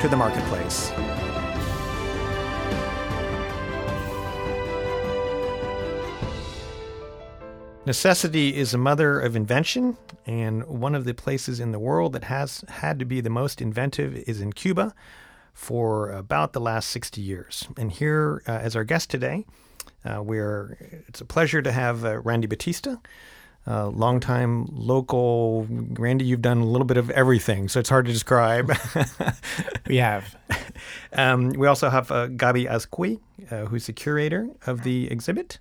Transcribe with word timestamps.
to 0.00 0.08
the 0.08 0.16
marketplace. 0.16 0.92
Necessity 7.86 8.56
is 8.56 8.74
a 8.74 8.78
mother 8.78 9.20
of 9.20 9.36
invention, 9.36 9.96
and 10.26 10.66
one 10.66 10.96
of 10.96 11.04
the 11.04 11.14
places 11.14 11.60
in 11.60 11.70
the 11.70 11.78
world 11.78 12.14
that 12.14 12.24
has 12.24 12.64
had 12.68 12.98
to 12.98 13.04
be 13.04 13.20
the 13.20 13.30
most 13.30 13.62
inventive 13.62 14.16
is 14.26 14.40
in 14.40 14.52
Cuba 14.52 14.92
for 15.54 16.10
about 16.10 16.52
the 16.52 16.60
last 16.60 16.88
60 16.90 17.20
years. 17.20 17.68
And 17.76 17.92
here, 17.92 18.42
uh, 18.48 18.52
as 18.52 18.74
our 18.74 18.82
guest 18.82 19.08
today, 19.08 19.46
uh, 20.04 20.20
we're, 20.20 21.04
it's 21.06 21.20
a 21.20 21.24
pleasure 21.24 21.62
to 21.62 21.70
have 21.70 22.04
uh, 22.04 22.18
Randy 22.18 22.48
Batista, 22.48 22.96
uh, 23.66 23.88
longtime 23.88 24.66
local. 24.72 25.66
Randy, 25.68 26.24
you've 26.24 26.42
done 26.42 26.58
a 26.58 26.64
little 26.64 26.84
bit 26.84 26.96
of 26.96 27.10
everything, 27.10 27.68
so 27.68 27.80
it's 27.80 27.88
hard 27.88 28.06
to 28.06 28.12
describe. 28.12 28.72
we 29.86 29.96
have. 29.96 30.36
Um, 31.12 31.50
we 31.50 31.66
also 31.66 31.88
have 31.88 32.12
uh, 32.12 32.28
Gabi 32.28 32.70
Azcui, 32.70 33.20
uh, 33.50 33.64
who's 33.66 33.86
the 33.86 33.94
curator 33.94 34.48
of 34.66 34.82
the 34.82 35.10
exhibit 35.10 35.58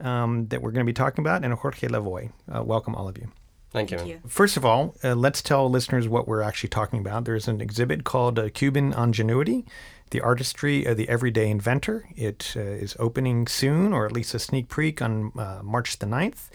um, 0.00 0.46
that 0.48 0.62
we're 0.62 0.70
going 0.70 0.86
to 0.86 0.90
be 0.90 0.94
talking 0.94 1.22
about, 1.22 1.44
and 1.44 1.52
Jorge 1.52 1.86
Lavoy. 1.88 2.30
Uh, 2.50 2.62
welcome, 2.62 2.94
all 2.94 3.06
of 3.06 3.18
you. 3.18 3.30
Thank 3.72 3.90
you. 3.90 3.98
Thank 3.98 4.08
you. 4.08 4.20
First 4.26 4.56
of 4.56 4.64
all, 4.64 4.94
uh, 5.04 5.14
let's 5.14 5.42
tell 5.42 5.68
listeners 5.68 6.08
what 6.08 6.26
we're 6.26 6.40
actually 6.40 6.70
talking 6.70 6.98
about. 6.98 7.26
There's 7.26 7.46
an 7.46 7.60
exhibit 7.60 8.04
called 8.04 8.38
uh, 8.38 8.48
Cuban 8.48 8.94
Ingenuity 8.94 9.66
the 10.10 10.20
artistry 10.20 10.84
of 10.84 10.96
the 10.96 11.08
everyday 11.08 11.50
inventor. 11.50 12.08
It 12.16 12.54
uh, 12.56 12.60
is 12.60 12.96
opening 12.98 13.46
soon, 13.46 13.92
or 13.92 14.06
at 14.06 14.12
least 14.12 14.34
a 14.34 14.38
sneak 14.38 14.74
peek 14.74 15.02
on 15.02 15.32
uh, 15.36 15.60
March 15.62 15.98
the 15.98 16.06
9th, 16.06 16.48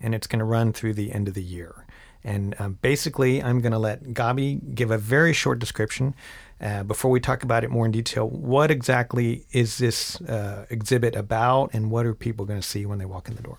and 0.00 0.14
it's 0.14 0.26
going 0.26 0.38
to 0.40 0.44
run 0.44 0.72
through 0.72 0.94
the 0.94 1.12
end 1.12 1.28
of 1.28 1.34
the 1.34 1.42
year. 1.42 1.86
And 2.24 2.56
um, 2.58 2.78
basically, 2.82 3.40
I'm 3.42 3.60
going 3.60 3.72
to 3.72 3.78
let 3.78 4.02
Gabi 4.02 4.74
give 4.74 4.90
a 4.90 4.98
very 4.98 5.32
short 5.32 5.60
description 5.60 6.14
uh, 6.60 6.82
before 6.82 7.10
we 7.10 7.20
talk 7.20 7.44
about 7.44 7.62
it 7.62 7.70
more 7.70 7.86
in 7.86 7.92
detail. 7.92 8.28
What 8.28 8.70
exactly 8.70 9.46
is 9.52 9.78
this 9.78 10.20
uh, 10.22 10.66
exhibit 10.68 11.14
about, 11.14 11.72
and 11.72 11.90
what 11.90 12.04
are 12.04 12.14
people 12.14 12.44
going 12.44 12.60
to 12.60 12.66
see 12.66 12.84
when 12.84 12.98
they 12.98 13.04
walk 13.04 13.28
in 13.28 13.36
the 13.36 13.42
door? 13.42 13.58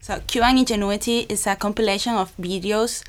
So, 0.00 0.20
Cuban 0.26 0.58
Ingenuity 0.58 1.20
is 1.28 1.46
a 1.46 1.54
compilation 1.54 2.14
of 2.14 2.36
videos, 2.36 3.04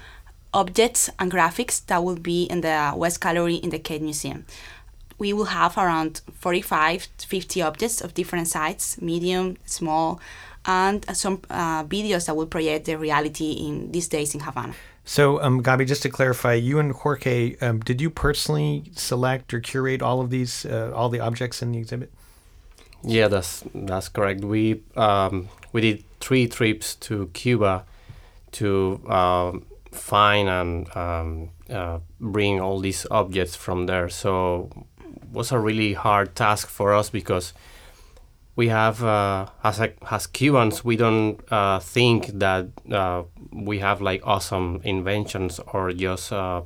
objects, 0.54 1.10
and 1.18 1.32
graphics 1.32 1.84
that 1.88 2.04
will 2.04 2.18
be 2.18 2.44
in 2.44 2.62
the 2.62 2.94
West 2.96 3.22
Gallery 3.22 3.56
in 3.56 3.72
the 3.72 3.80
Cade 3.80 4.02
Museum. 4.04 4.46
We 5.18 5.34
will 5.34 5.46
have 5.46 5.78
around 5.78 6.22
45 6.34 7.08
50 7.18 7.62
objects 7.62 8.02
of 8.02 8.14
different 8.14 8.50
sizes, 8.50 9.02
medium, 9.02 9.58
small, 9.66 10.20
and 10.66 11.06
some 11.16 11.42
uh, 11.50 11.84
videos 11.86 12.26
that 12.28 12.36
will 12.36 12.48
project 12.48 12.86
the 12.86 12.98
reality 12.98 13.52
in 13.52 13.92
these 13.92 14.08
days 14.08 14.34
in 14.34 14.42
Havana. 14.42 14.74
So, 15.04 15.42
um, 15.42 15.64
Gabi, 15.64 15.88
just 15.88 16.04
to 16.04 16.10
clarify, 16.10 16.54
you 16.54 16.80
and 16.80 16.92
Jorge, 16.92 17.56
um, 17.60 17.80
did 17.80 18.00
you 18.00 18.10
personally 18.10 18.84
select 18.96 19.54
or 19.54 19.60
curate 19.60 20.02
all 20.02 20.22
of 20.22 20.30
these, 20.30 20.66
uh, 20.66 20.92
all 20.96 21.10
the 21.10 21.20
objects 21.20 21.62
in 21.62 21.72
the 21.72 21.80
exhibit? 21.80 22.12
Yeah, 23.04 23.28
that's 23.28 23.64
that's 23.74 24.10
correct. 24.10 24.42
We 24.42 24.84
um, 24.96 25.50
we 25.74 25.82
did 25.82 26.04
three 26.20 26.48
trips 26.48 26.94
to 26.96 27.32
Cuba 27.34 27.84
to 28.52 29.02
uh, 29.08 29.54
find 29.92 30.48
and 30.48 30.96
um, 30.96 31.50
uh, 31.68 32.00
bring 32.20 32.62
all 32.62 32.80
these 32.80 33.08
objects 33.10 33.56
from 33.56 33.88
there. 33.88 34.08
So, 34.08 34.70
it 35.04 35.32
was 35.32 35.52
a 35.52 35.58
really 35.58 35.94
hard 35.94 36.36
task 36.36 36.68
for 36.68 36.94
us 36.94 37.10
because 37.10 37.54
we 38.56 38.68
have 38.68 39.04
uh, 39.04 39.46
as 39.64 39.80
a, 39.80 39.94
as 40.10 40.28
Cubans 40.28 40.84
we 40.84 40.96
don't 40.98 41.40
uh, 41.52 41.80
think 41.80 42.28
that 42.40 42.68
uh, 42.92 43.24
we 43.52 43.80
have 43.80 44.02
like 44.02 44.22
awesome 44.26 44.82
inventions 44.84 45.60
or 45.74 45.92
just 45.94 46.34
uh, 46.34 46.62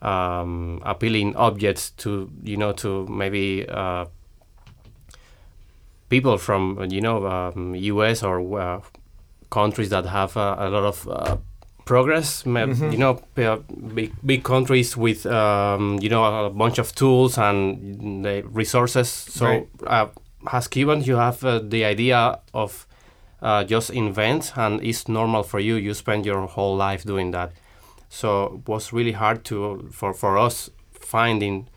um, 0.00 0.80
appealing 0.84 1.36
objects 1.36 1.90
to 1.90 2.30
you 2.42 2.56
know 2.56 2.72
to 2.72 3.06
maybe 3.08 3.66
uh, 3.68 4.06
people 6.08 6.38
from 6.38 6.86
you 6.90 7.00
know 7.00 7.26
um, 7.26 7.74
U.S. 7.74 8.22
or 8.22 8.58
uh, 8.58 8.80
countries 9.50 9.90
that 9.90 10.06
have 10.06 10.36
a 10.36 10.68
lot 10.70 10.84
of 10.84 11.42
progress. 11.84 12.44
Mm-hmm. 12.44 12.90
You 12.90 12.98
know, 12.98 13.22
big 13.94 14.12
big 14.24 14.44
countries 14.44 14.96
with 14.96 15.26
um, 15.26 15.98
you 16.00 16.08
know 16.08 16.46
a 16.46 16.50
bunch 16.50 16.78
of 16.78 16.94
tools 16.94 17.36
and 17.36 18.24
the 18.24 18.42
resources. 18.50 19.10
So. 19.10 19.66
Right 19.84 20.12
as 20.50 20.68
Cubans, 20.68 21.06
you 21.06 21.16
have 21.16 21.44
uh, 21.44 21.60
the 21.62 21.84
idea 21.84 22.40
of 22.54 22.86
uh, 23.40 23.64
just 23.64 23.90
invent, 23.90 24.52
and 24.56 24.82
it's 24.82 25.08
normal 25.08 25.42
for 25.42 25.60
you. 25.60 25.74
You 25.76 25.94
spend 25.94 26.24
your 26.26 26.46
whole 26.46 26.76
life 26.76 27.04
doing 27.04 27.32
that. 27.32 27.52
So 28.08 28.60
it 28.60 28.68
was 28.68 28.92
really 28.92 29.12
hard 29.12 29.44
to 29.46 29.88
for, 29.92 30.12
for 30.12 30.38
us 30.38 30.70
finding 30.92 31.68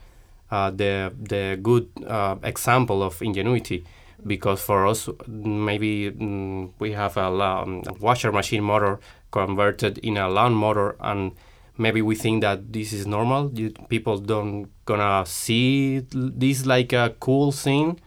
uh, 0.52 0.70
the 0.72 1.14
the 1.18 1.58
good 1.62 1.90
uh, 2.08 2.36
example 2.44 3.02
of 3.02 3.22
ingenuity 3.22 3.86
because 4.26 4.62
for 4.62 4.88
us 4.88 5.10
maybe 5.28 6.12
mm, 6.12 6.72
we 6.80 6.92
have 6.92 7.18
a, 7.18 7.26
um, 7.26 7.84
washer 8.00 8.32
machine 8.32 8.64
motor 8.64 9.00
converted 9.32 9.98
in 10.00 10.18
a 10.18 10.30
lawn 10.30 10.54
motor 10.54 10.96
and 11.00 11.32
maybe 11.78 12.02
we 12.02 12.16
think 12.16 12.42
that 12.42 12.72
this 12.74 12.94
is 12.94 13.06
normal 13.06 13.52
you, 13.54 13.72
people 13.90 14.18
don't 14.18 14.68
gonna 14.86 15.26
see 15.26 16.00
this 16.12 16.66
like 16.66 16.94
a 16.94 17.16
cool 17.20 17.52
thing 17.52 18.00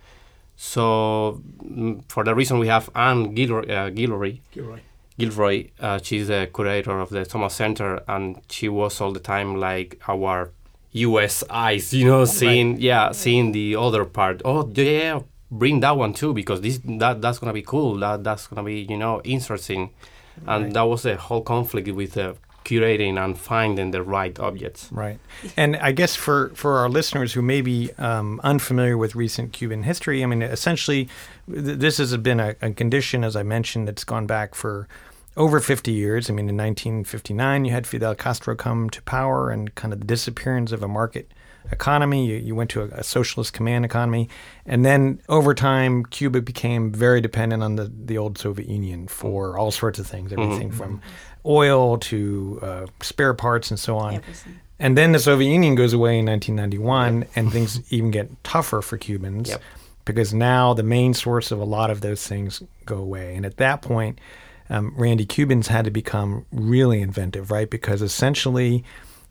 so 0.61 1.41
mm, 1.63 2.03
for 2.09 2.25
the 2.25 2.35
reason 2.35 2.59
we 2.59 2.67
have 2.67 2.91
Anne 2.97 3.33
Gilroy, 3.33 3.69
uh, 3.69 3.91
Gilroy, 3.91 4.41
Gilroy. 4.51 4.81
Gilroy 5.17 5.69
uh, 5.79 6.01
she's 6.03 6.27
the 6.27 6.51
curator 6.53 6.99
of 6.99 7.11
the 7.11 7.25
Thomas 7.25 7.55
Center, 7.55 8.03
and 8.09 8.41
she 8.51 8.69
was 8.69 9.01
all 9.01 9.13
the 9.13 9.21
time 9.21 9.55
like 9.55 10.01
our 10.09 10.51
U.S. 10.91 11.45
eyes, 11.49 11.95
you 11.95 12.07
know, 12.07 12.25
seeing 12.25 12.73
right. 12.73 12.81
yeah, 12.81 13.13
seeing 13.13 13.53
the 13.53 13.77
other 13.77 14.05
part. 14.05 14.43
Oh 14.45 14.69
yeah, 14.75 15.21
bring 15.49 15.79
that 15.79 15.97
one 15.97 16.13
too 16.13 16.35
because 16.35 16.61
this 16.61 16.81
that 16.85 17.23
that's 17.23 17.39
gonna 17.39 17.53
be 17.53 17.63
cool. 17.63 17.97
That 17.97 18.25
that's 18.25 18.49
gonna 18.49 18.65
be 18.65 18.81
you 18.81 18.97
know 18.97 19.21
interesting, 19.23 19.91
and 20.45 20.73
that 20.73 20.83
was 20.83 21.07
a 21.07 21.17
whole 21.17 21.43
conflict 21.43 21.89
with 21.89 22.15
the 22.15 22.37
curating 22.69 23.17
and 23.23 23.39
finding 23.39 23.93
the 23.93 24.03
right 24.03 24.39
objects. 24.39 24.89
Right. 24.93 25.19
And 25.57 25.77
I 25.77 25.93
guess 25.93 26.15
for, 26.15 26.51
for 26.55 26.79
our 26.79 26.89
listeners 26.89 27.33
who 27.33 27.41
may 27.41 27.63
be 27.63 27.91
um, 27.97 28.41
unfamiliar 28.45 28.99
with 28.99 29.15
recent 29.15 29.53
Cuban 29.53 29.85
history, 29.85 30.23
I 30.23 30.27
mean, 30.27 30.43
essentially, 30.43 31.09
th- 31.51 31.79
this 31.79 31.97
has 31.97 32.15
been 32.19 32.41
a, 32.41 32.55
a, 32.61 32.73
condition, 32.73 33.25
as 33.25 33.37
I 33.37 33.43
mentioned, 33.43 33.89
that's 33.89 34.05
gone 34.05 34.27
back 34.27 34.55
for 34.55 34.87
over 35.37 35.61
50 35.61 35.93
years. 35.93 36.29
I 36.29 36.33
mean, 36.33 36.49
in 36.49 36.57
1959, 36.57 37.65
you 37.65 37.73
had 37.73 37.87
Fidel 37.87 38.15
Castro 38.15 38.55
come 38.55 38.91
to 38.91 39.01
power 39.03 39.51
and 39.51 39.75
kind 39.75 39.95
of 39.95 40.01
the 40.01 40.07
disappearance 40.07 40.71
of 40.73 40.83
a 40.83 40.89
market 40.89 41.33
economy. 41.71 42.27
You, 42.27 42.37
you 42.37 42.55
went 42.55 42.71
to 42.71 42.83
a, 42.83 42.87
a, 42.89 43.05
socialist 43.05 43.53
command 43.53 43.85
economy. 43.85 44.29
And 44.67 44.85
then 44.85 45.21
over 45.29 45.55
time, 45.55 46.05
Cuba 46.05 46.41
became 46.41 46.93
very 46.93 47.21
dependent 47.21 47.63
on 47.63 47.77
the, 47.77 47.85
the 47.85 48.19
old 48.19 48.39
Soviet 48.39 48.69
Union 48.69 49.09
for 49.09 49.59
all 49.59 49.71
sorts 49.71 49.99
of 49.99 50.07
things, 50.07 50.33
everything 50.33 50.69
mm-hmm. 50.69 50.79
from 50.79 51.03
oil 51.47 51.99
to 51.99 52.59
uh, 52.63 52.87
spare 53.01 53.35
parts 53.35 53.71
and 53.71 53.79
so 53.79 53.97
on. 53.97 54.23
And 54.79 54.97
then 54.97 55.13
the 55.13 55.19
Soviet 55.19 55.51
Union 55.51 55.75
goes 55.75 55.93
away 55.93 56.19
in 56.19 56.27
1991, 56.27 57.21
yep. 57.21 57.31
and 57.35 57.53
things 57.53 57.81
even 57.93 58.11
get 58.11 58.45
tougher 58.45 58.81
for 58.81 58.97
Cubans 58.97 59.49
yep. 59.49 59.63
because 60.05 60.33
now 60.33 60.73
the 60.73 60.85
main 60.85 61.15
source 61.15 61.51
of 61.51 61.59
a 61.59 61.65
lot 61.65 61.91
of 61.91 62.01
those 62.01 62.27
things 62.27 62.63
go 62.87 62.97
away. 62.97 63.35
And 63.35 63.45
at 63.45 63.57
that 63.57 63.83
point, 63.83 64.21
um, 64.71 64.95
Randy 64.97 65.27
Cubans 65.27 65.69
had 65.69 65.85
to 65.87 65.91
become 65.91 66.47
really 66.53 67.01
inventive, 67.01 67.51
right? 67.51 67.69
Because 67.69 68.03
essentially, 68.03 68.85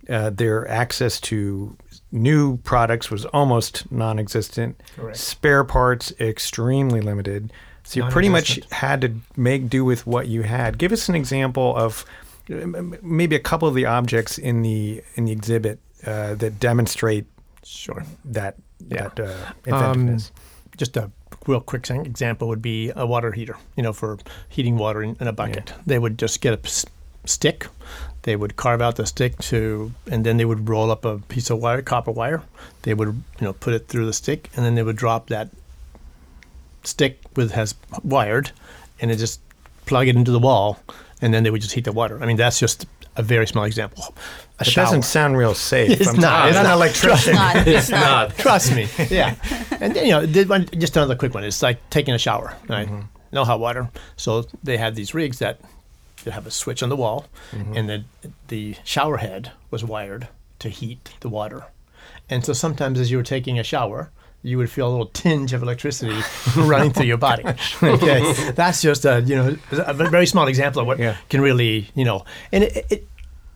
uh, 0.09 0.29
their 0.31 0.67
access 0.67 1.19
to 1.21 1.77
new 2.11 2.57
products 2.57 3.11
was 3.11 3.25
almost 3.25 3.89
non-existent. 3.91 4.81
Correct. 4.95 5.17
Spare 5.17 5.63
parts 5.63 6.13
extremely 6.19 7.01
limited. 7.01 7.51
So 7.87 8.03
you 8.03 8.11
pretty 8.11 8.27
much 8.27 8.59
had 8.69 8.99
to 8.99 9.15
make 9.37 9.69
do 9.69 9.85
with 9.85 10.05
what 10.05 10.27
you 10.27 10.43
had. 10.43 10.77
Give 10.77 10.91
us 10.91 11.07
an 11.07 11.15
example 11.15 11.73
of 11.77 12.03
maybe 13.01 13.33
a 13.33 13.39
couple 13.39 13.65
of 13.65 13.75
the 13.75 13.85
objects 13.85 14.37
in 14.37 14.61
the 14.61 15.01
in 15.15 15.23
the 15.23 15.31
exhibit 15.31 15.79
uh, 16.05 16.35
that 16.35 16.59
demonstrate 16.59 17.25
sure 17.63 18.03
that 18.25 18.55
yeah. 18.89 19.07
that 19.07 19.19
uh, 19.21 19.53
inventiveness. 19.65 20.31
Um, 20.35 20.43
just 20.75 20.97
a 20.97 21.09
real 21.47 21.61
quick 21.61 21.89
example 21.89 22.49
would 22.49 22.61
be 22.61 22.91
a 22.93 23.05
water 23.05 23.31
heater. 23.31 23.55
You 23.77 23.83
know, 23.83 23.93
for 23.93 24.17
heating 24.49 24.77
water 24.77 25.01
in, 25.01 25.15
in 25.21 25.27
a 25.27 25.33
bucket, 25.33 25.69
yeah. 25.69 25.81
they 25.85 25.97
would 25.97 26.17
just 26.17 26.41
get 26.41 26.53
a 26.53 26.85
stick 27.25 27.67
They 28.23 28.35
would 28.35 28.57
carve 28.57 28.81
out 28.81 28.97
the 28.97 29.05
stick 29.05 29.37
to, 29.43 29.93
and 30.11 30.25
then 30.25 30.35
they 30.35 30.43
would 30.43 30.67
roll 30.67 30.91
up 30.91 31.05
a 31.05 31.19
piece 31.29 31.49
of 31.49 31.59
wire, 31.59 31.81
copper 31.81 32.11
wire. 32.11 32.43
They 32.81 32.93
would, 32.93 33.07
you 33.07 33.45
know, 33.45 33.53
put 33.53 33.73
it 33.73 33.87
through 33.87 34.05
the 34.05 34.11
stick, 34.13 34.49
and 34.55 34.65
then 34.65 34.75
they 34.75 34.83
would 34.83 34.97
drop 34.97 35.27
that 35.27 35.49
stick 36.87 37.19
with 37.35 37.51
has 37.51 37.75
wired, 38.03 38.51
and 38.99 39.11
they 39.11 39.15
just 39.15 39.39
plug 39.85 40.07
it 40.07 40.15
into 40.15 40.31
the 40.31 40.39
wall, 40.39 40.79
and 41.21 41.33
then 41.33 41.43
they 41.43 41.49
would 41.51 41.61
just 41.61 41.73
heat 41.73 41.85
the 41.85 41.91
water. 41.91 42.21
I 42.21 42.25
mean, 42.25 42.37
that's 42.37 42.59
just 42.59 42.85
a 43.15 43.23
very 43.23 43.47
small 43.47 43.63
example. 43.63 44.13
A 44.59 44.61
It 44.61 44.67
shower. 44.67 44.85
doesn't 44.85 45.03
sound 45.03 45.37
real 45.37 45.53
safe. 45.55 45.89
It's 45.89 46.07
I'm- 46.07 46.19
not, 46.19 46.47
it's 46.49 46.55
not 46.55 46.63
not. 46.63 46.73
electrician. 46.75 47.33
It's 47.33 47.39
not. 47.55 47.67
It's 47.67 47.89
not. 47.89 48.37
Trust 48.37 48.75
me. 48.75 48.87
Yeah. 49.09 49.35
And 49.79 49.95
then, 49.95 50.05
you 50.05 50.11
know, 50.11 50.43
one, 50.45 50.65
just 50.77 50.95
another 50.97 51.15
quick 51.15 51.33
one. 51.33 51.43
It's 51.43 51.61
like 51.63 51.77
taking 51.89 52.13
a 52.13 52.17
shower, 52.19 52.55
right? 52.69 52.87
Mm-hmm. 52.87 53.01
No 53.31 53.43
hot 53.45 53.59
water. 53.59 53.89
So 54.15 54.45
they 54.63 54.77
had 54.77 54.95
these 54.95 55.13
rigs 55.13 55.39
that 55.39 55.59
that 56.23 56.31
have 56.33 56.47
a 56.47 56.51
switch 56.51 56.81
on 56.83 56.89
the 56.89 56.95
wall, 56.95 57.25
mm-hmm. 57.51 57.73
and 57.77 57.89
the 57.89 58.03
the 58.47 58.75
shower 58.83 59.17
head 59.17 59.51
was 59.71 59.83
wired 59.83 60.27
to 60.59 60.69
heat 60.69 61.13
the 61.21 61.29
water. 61.29 61.65
And 62.29 62.43
so 62.45 62.53
sometimes 62.53 62.99
as 62.99 63.09
you 63.11 63.17
were 63.17 63.23
taking 63.23 63.57
a 63.59 63.63
shower, 63.63 64.11
you 64.43 64.57
would 64.57 64.69
feel 64.69 64.87
a 64.87 64.91
little 64.91 65.07
tinge 65.07 65.51
of 65.53 65.61
electricity 65.63 66.19
running 66.55 66.91
through 66.93 67.05
your 67.07 67.17
body. 67.17 67.43
Okay, 67.81 68.51
that's 68.51 68.81
just 68.81 69.03
a 69.05 69.21
you 69.21 69.35
know 69.35 69.57
a 69.71 69.93
very 69.93 70.25
small 70.27 70.47
example 70.47 70.81
of 70.81 70.87
what 70.87 70.99
Yeah. 70.99 71.17
can 71.29 71.41
really 71.41 71.89
you 71.95 72.05
know. 72.05 72.23
And 72.51 72.63
it, 72.65 72.85
it, 72.89 73.07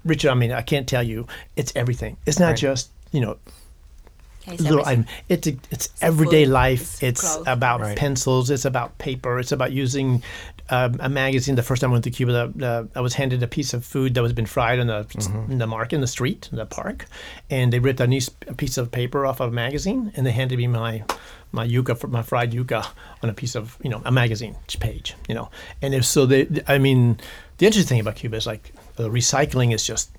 Richard, 0.03 0.31
I 0.31 0.33
mean, 0.33 0.51
I 0.51 0.61
can't 0.63 0.87
tell 0.87 1.03
you, 1.03 1.27
it's 1.55 1.71
everything. 1.75 2.17
It's 2.25 2.39
not 2.39 2.47
Right. 2.47 2.57
just 2.57 2.89
you 3.11 3.21
know 3.21 3.37
Yeah, 4.47 4.53
it's 4.53 4.63
little 4.63 4.83
item. 4.85 5.05
It's 5.29 5.47
a, 5.47 5.55
it's 5.69 5.89
everyday 6.01 6.45
food, 6.45 6.51
life. 6.51 7.03
it's 7.03 7.23
It's, 7.23 7.37
about 7.45 7.81
Right. 7.81 7.97
pencils. 7.97 8.49
It's 8.49 8.65
about 8.65 8.97
paper. 8.97 9.39
It's 9.39 9.51
about 9.51 9.71
using 9.71 10.23
um, 10.71 10.97
a 10.99 11.09
magazine. 11.09 11.55
The 11.55 11.63
first 11.63 11.81
time 11.81 11.91
I 11.91 11.93
went 11.93 12.05
to 12.05 12.11
Cuba, 12.11 12.31
the, 12.31 12.51
the, 12.55 12.89
I 12.95 13.01
was 13.01 13.13
handed 13.13 13.43
a 13.43 13.47
piece 13.47 13.73
of 13.73 13.85
food 13.85 14.13
that 14.15 14.23
was 14.23 14.33
been 14.33 14.45
fried 14.45 14.79
in 14.79 14.87
the 14.87 15.05
in 15.49 15.57
the 15.57 15.67
market 15.67 15.95
in 15.95 16.01
the 16.01 16.07
street 16.07 16.49
in 16.51 16.57
the 16.57 16.65
park, 16.65 17.05
and 17.49 17.71
they 17.71 17.79
ripped 17.79 17.99
a, 17.99 18.07
nice, 18.07 18.29
a 18.47 18.55
piece 18.55 18.77
of 18.77 18.91
paper 18.91 19.25
off 19.25 19.39
of 19.39 19.49
a 19.49 19.51
magazine, 19.53 20.11
and 20.15 20.25
they 20.25 20.31
handed 20.31 20.57
me 20.57 20.67
my 20.67 21.03
my 21.51 21.67
yuca 21.67 21.97
for 21.97 22.07
my 22.07 22.21
fried 22.21 22.53
yuca 22.53 22.87
on 23.21 23.29
a 23.29 23.33
piece 23.33 23.55
of 23.55 23.77
you 23.83 23.89
know 23.89 24.01
a 24.05 24.11
magazine 24.11 24.55
page. 24.79 25.15
You 25.27 25.35
know, 25.35 25.49
and 25.81 25.93
if 25.93 26.05
so, 26.05 26.25
they 26.25 26.47
I 26.67 26.77
mean, 26.77 27.19
the 27.57 27.65
interesting 27.65 27.89
thing 27.95 27.99
about 27.99 28.15
Cuba 28.15 28.37
is 28.37 28.47
like 28.47 28.73
the 28.95 29.09
recycling 29.09 29.73
is 29.73 29.85
just 29.85 30.09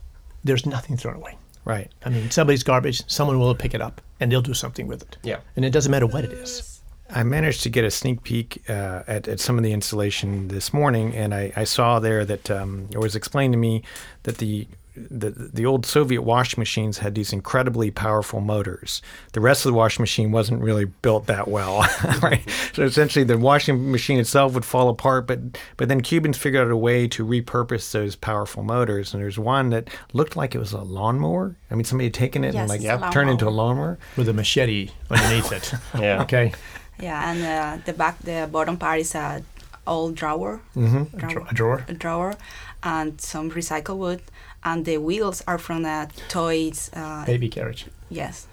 there's 0.44 0.66
nothing 0.66 0.96
thrown 0.96 1.16
away. 1.16 1.36
Right. 1.64 1.90
I 2.04 2.08
mean, 2.08 2.30
somebody's 2.30 2.64
garbage, 2.64 3.02
someone 3.06 3.38
will 3.38 3.54
pick 3.54 3.72
it 3.72 3.80
up 3.80 4.00
and 4.18 4.30
they'll 4.30 4.42
do 4.42 4.54
something 4.54 4.88
with 4.88 5.02
it. 5.02 5.16
Yeah. 5.22 5.38
And 5.54 5.64
it 5.64 5.70
doesn't 5.70 5.92
matter 5.92 6.06
what 6.06 6.24
it 6.24 6.32
is. 6.32 6.81
I 7.14 7.22
managed 7.22 7.62
to 7.64 7.68
get 7.70 7.84
a 7.84 7.90
sneak 7.90 8.22
peek 8.22 8.62
uh, 8.68 9.02
at, 9.06 9.28
at 9.28 9.40
some 9.40 9.58
of 9.58 9.64
the 9.64 9.72
installation 9.72 10.48
this 10.48 10.72
morning, 10.72 11.14
and 11.14 11.34
I, 11.34 11.52
I 11.56 11.64
saw 11.64 11.98
there 12.00 12.24
that 12.24 12.50
um, 12.50 12.88
it 12.92 12.98
was 12.98 13.14
explained 13.16 13.52
to 13.52 13.58
me 13.58 13.82
that 14.24 14.38
the, 14.38 14.66
the 14.94 15.30
the 15.30 15.64
old 15.64 15.86
Soviet 15.86 16.20
washing 16.20 16.60
machines 16.60 16.98
had 16.98 17.14
these 17.14 17.32
incredibly 17.32 17.90
powerful 17.90 18.40
motors. 18.42 19.00
The 19.32 19.40
rest 19.40 19.64
of 19.64 19.72
the 19.72 19.76
washing 19.78 20.02
machine 20.02 20.32
wasn't 20.32 20.60
really 20.62 20.84
built 20.84 21.26
that 21.28 21.48
well, 21.48 21.78
right? 22.22 22.42
So 22.74 22.82
essentially, 22.82 23.24
the 23.24 23.38
washing 23.38 23.90
machine 23.90 24.18
itself 24.18 24.52
would 24.52 24.66
fall 24.66 24.90
apart. 24.90 25.26
But 25.26 25.40
but 25.78 25.88
then 25.88 26.02
Cubans 26.02 26.36
figured 26.36 26.66
out 26.66 26.70
a 26.70 26.76
way 26.76 27.08
to 27.08 27.24
repurpose 27.24 27.90
those 27.92 28.16
powerful 28.16 28.62
motors, 28.62 29.14
and 29.14 29.22
there's 29.22 29.38
one 29.38 29.70
that 29.70 29.88
looked 30.12 30.36
like 30.36 30.54
it 30.54 30.58
was 30.58 30.72
a 30.72 30.82
lawnmower. 30.82 31.56
I 31.70 31.74
mean, 31.74 31.84
somebody 31.84 32.06
had 32.08 32.14
taken 32.14 32.44
it 32.44 32.52
Yes, 32.52 32.60
and 32.60 32.68
like 32.68 32.82
it's 32.82 33.02
a 33.02 33.10
turned 33.12 33.30
it 33.30 33.32
into 33.32 33.48
a 33.48 33.50
lawnmower. 33.50 33.86
lawnmower. 33.86 33.98
With 34.18 34.28
a 34.28 34.34
machete 34.34 34.90
underneath 35.10 35.52
it. 35.52 35.72
Yeah. 35.98 36.22
Okay. 36.22 36.52
Yeah, 37.02 37.30
and 37.30 37.42
uh, 37.42 37.82
the 37.84 37.92
back, 37.92 38.18
the 38.20 38.48
bottom 38.50 38.76
part 38.76 39.00
is 39.00 39.14
a 39.14 39.42
old 39.86 40.14
drawer, 40.14 40.60
Mm-hmm. 40.76 41.18
Drawer, 41.18 41.46
a 41.50 41.54
drawer. 41.54 41.84
a 41.88 41.92
drawer, 41.94 42.34
and 42.82 43.20
some 43.20 43.50
recycled 43.50 43.98
wood, 43.98 44.22
and 44.62 44.84
the 44.84 44.98
wheels 44.98 45.42
are 45.48 45.58
from 45.58 45.84
a 45.84 46.08
toys. 46.28 46.90
Uh, 46.94 47.24
Baby 47.26 47.48
carriage. 47.48 47.86
yes, 48.08 48.46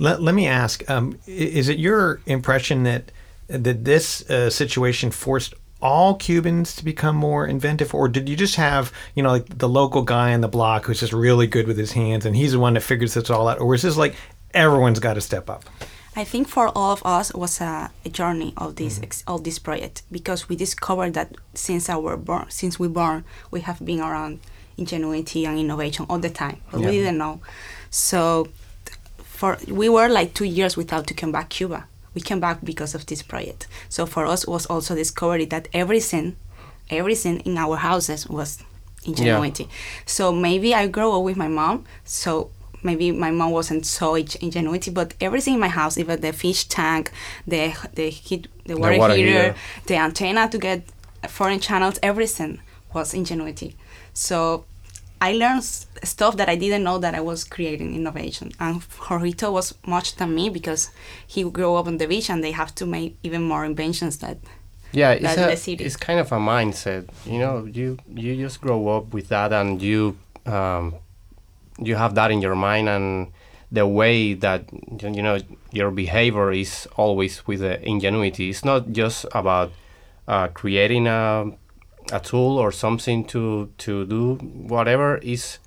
Let, 0.00 0.20
let 0.20 0.34
me 0.34 0.46
ask: 0.48 0.82
um, 0.90 1.18
Is 1.26 1.68
it 1.68 1.78
your 1.78 2.20
impression 2.26 2.82
that 2.82 3.12
that 3.46 3.84
this 3.84 4.28
uh, 4.28 4.50
situation 4.50 5.10
forced 5.12 5.54
all 5.80 6.16
Cubans 6.16 6.74
to 6.76 6.84
become 6.84 7.14
more 7.14 7.46
inventive, 7.46 7.94
or 7.94 8.08
did 8.08 8.28
you 8.28 8.34
just 8.34 8.56
have 8.56 8.92
you 9.14 9.22
know 9.22 9.30
like 9.30 9.58
the 9.58 9.68
local 9.68 10.02
guy 10.02 10.34
on 10.34 10.40
the 10.40 10.48
block 10.48 10.86
who's 10.86 10.98
just 11.00 11.12
really 11.12 11.46
good 11.46 11.68
with 11.68 11.78
his 11.78 11.92
hands, 11.92 12.26
and 12.26 12.34
he's 12.34 12.50
the 12.52 12.58
one 12.58 12.74
that 12.74 12.80
figures 12.82 13.14
this 13.14 13.30
all 13.30 13.46
out, 13.46 13.60
or 13.60 13.74
is 13.76 13.82
this 13.82 13.96
like 13.96 14.16
everyone's 14.52 14.98
got 14.98 15.14
to 15.14 15.20
step 15.20 15.48
up? 15.48 15.64
I 16.18 16.24
think 16.24 16.48
for 16.48 16.66
all 16.76 16.90
of 16.90 17.06
us 17.06 17.32
was 17.32 17.60
a, 17.60 17.92
a 18.04 18.08
journey 18.08 18.52
of 18.56 18.74
this 18.74 18.94
mm-hmm. 18.96 19.04
ex- 19.04 19.24
of 19.28 19.44
this 19.44 19.60
project 19.60 20.02
because 20.10 20.48
we 20.48 20.56
discovered 20.56 21.14
that 21.14 21.28
since 21.54 21.88
our 21.88 22.16
born, 22.16 22.46
since 22.48 22.76
we 22.76 22.88
born, 22.88 23.24
we 23.52 23.60
have 23.60 23.78
been 23.84 24.00
around 24.00 24.40
ingenuity 24.76 25.46
and 25.46 25.56
innovation 25.56 26.06
all 26.10 26.18
the 26.18 26.28
time, 26.30 26.56
but 26.72 26.80
Yeah. 26.80 26.86
we 26.90 26.92
didn't 26.98 27.18
know. 27.18 27.40
So, 27.90 28.48
for 29.22 29.58
we 29.68 29.88
were 29.88 30.08
like 30.08 30.34
two 30.34 30.44
years 30.58 30.76
without 30.76 31.06
to 31.06 31.14
come 31.14 31.30
back 31.30 31.50
Cuba. 31.50 31.86
We 32.14 32.20
came 32.20 32.40
back 32.40 32.58
because 32.64 32.96
of 32.96 33.06
this 33.06 33.22
project. 33.22 33.68
So 33.88 34.04
for 34.04 34.26
us 34.26 34.44
was 34.44 34.66
also 34.66 34.96
discovery 34.96 35.44
that 35.46 35.68
everything, 35.72 36.34
everything 36.90 37.40
in 37.46 37.56
our 37.56 37.76
houses 37.76 38.26
was 38.28 38.58
ingenuity. 39.04 39.68
So 40.04 40.32
maybe 40.32 40.74
I 40.74 40.88
grew 40.88 41.12
up 41.12 41.22
with 41.22 41.36
my 41.36 41.46
mom. 41.46 41.84
So 42.04 42.50
maybe 42.82 43.10
my 43.12 43.30
mom 43.30 43.50
wasn't 43.50 43.84
so 43.86 44.16
ing- 44.16 44.28
ingenuity, 44.40 44.90
but 44.90 45.14
everything 45.20 45.54
in 45.54 45.60
my 45.60 45.68
house, 45.68 45.98
even 45.98 46.20
the 46.20 46.32
fish 46.32 46.64
tank, 46.64 47.10
the 47.46 47.74
the 47.94 48.10
heat, 48.10 48.48
the 48.66 48.76
water, 48.76 48.98
water 48.98 49.14
heater, 49.14 49.30
heater. 49.30 49.54
the 49.86 49.96
antenna 49.96 50.48
to 50.48 50.58
get 50.58 50.82
foreign 51.28 51.60
channels, 51.60 51.98
everything 52.02 52.60
was 52.94 53.14
ingenuity. 53.14 53.76
So 54.14 54.64
I 55.20 55.32
learned 55.32 55.64
stuff 55.64 56.36
that 56.36 56.48
I 56.48 56.54
didn't 56.56 56.84
know 56.84 56.98
that 56.98 57.14
I 57.14 57.20
was 57.20 57.42
creating 57.44 57.94
innovation. 57.94 58.52
And 58.60 58.80
Jorgito 58.80 59.52
was 59.52 59.74
much 59.84 60.14
than 60.16 60.34
me 60.34 60.48
because 60.48 60.90
he 61.26 61.42
grew 61.42 61.74
up 61.74 61.86
on 61.88 61.98
the 61.98 62.06
beach 62.06 62.30
and 62.30 62.42
they 62.44 62.52
have 62.52 62.72
to 62.76 62.86
make 62.86 63.16
even 63.24 63.42
more 63.42 63.64
inventions 63.64 64.18
that 64.18 64.38
Yeah, 64.92 65.10
it's, 65.12 65.36
a, 65.36 65.46
the 65.50 65.56
city. 65.56 65.84
it's 65.84 65.96
kind 65.96 66.20
of 66.20 66.30
a 66.32 66.36
mindset. 66.38 67.08
You 67.26 67.38
know, 67.40 67.64
you 67.66 67.98
you 68.14 68.36
just 68.36 68.60
grow 68.60 68.88
up 68.96 69.12
with 69.12 69.28
that, 69.28 69.52
and 69.52 69.82
you 69.82 70.16
um, 70.46 70.94
you 71.78 71.96
have 71.96 72.14
that 72.14 72.30
in 72.30 72.42
your 72.42 72.54
mind, 72.54 72.88
and 72.88 73.32
the 73.70 73.86
way 73.86 74.34
that 74.34 74.64
you 75.00 75.22
know 75.22 75.38
your 75.72 75.90
behavior 75.90 76.52
is 76.52 76.86
always 76.96 77.46
with 77.46 77.60
the 77.60 77.82
ingenuity. 77.86 78.50
It's 78.50 78.64
not 78.64 78.92
just 78.92 79.26
about 79.32 79.72
uh, 80.26 80.48
creating 80.48 81.06
a 81.06 81.50
a 82.10 82.20
tool 82.20 82.58
or 82.58 82.72
something 82.72 83.24
to 83.26 83.70
to 83.78 84.06
do 84.06 84.34
whatever. 84.36 85.18
Is 85.18 85.58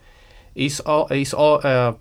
is 0.55 0.79
all 0.81 1.07
is 1.07 1.33
all. 1.33 1.61
Uh, 1.63 1.93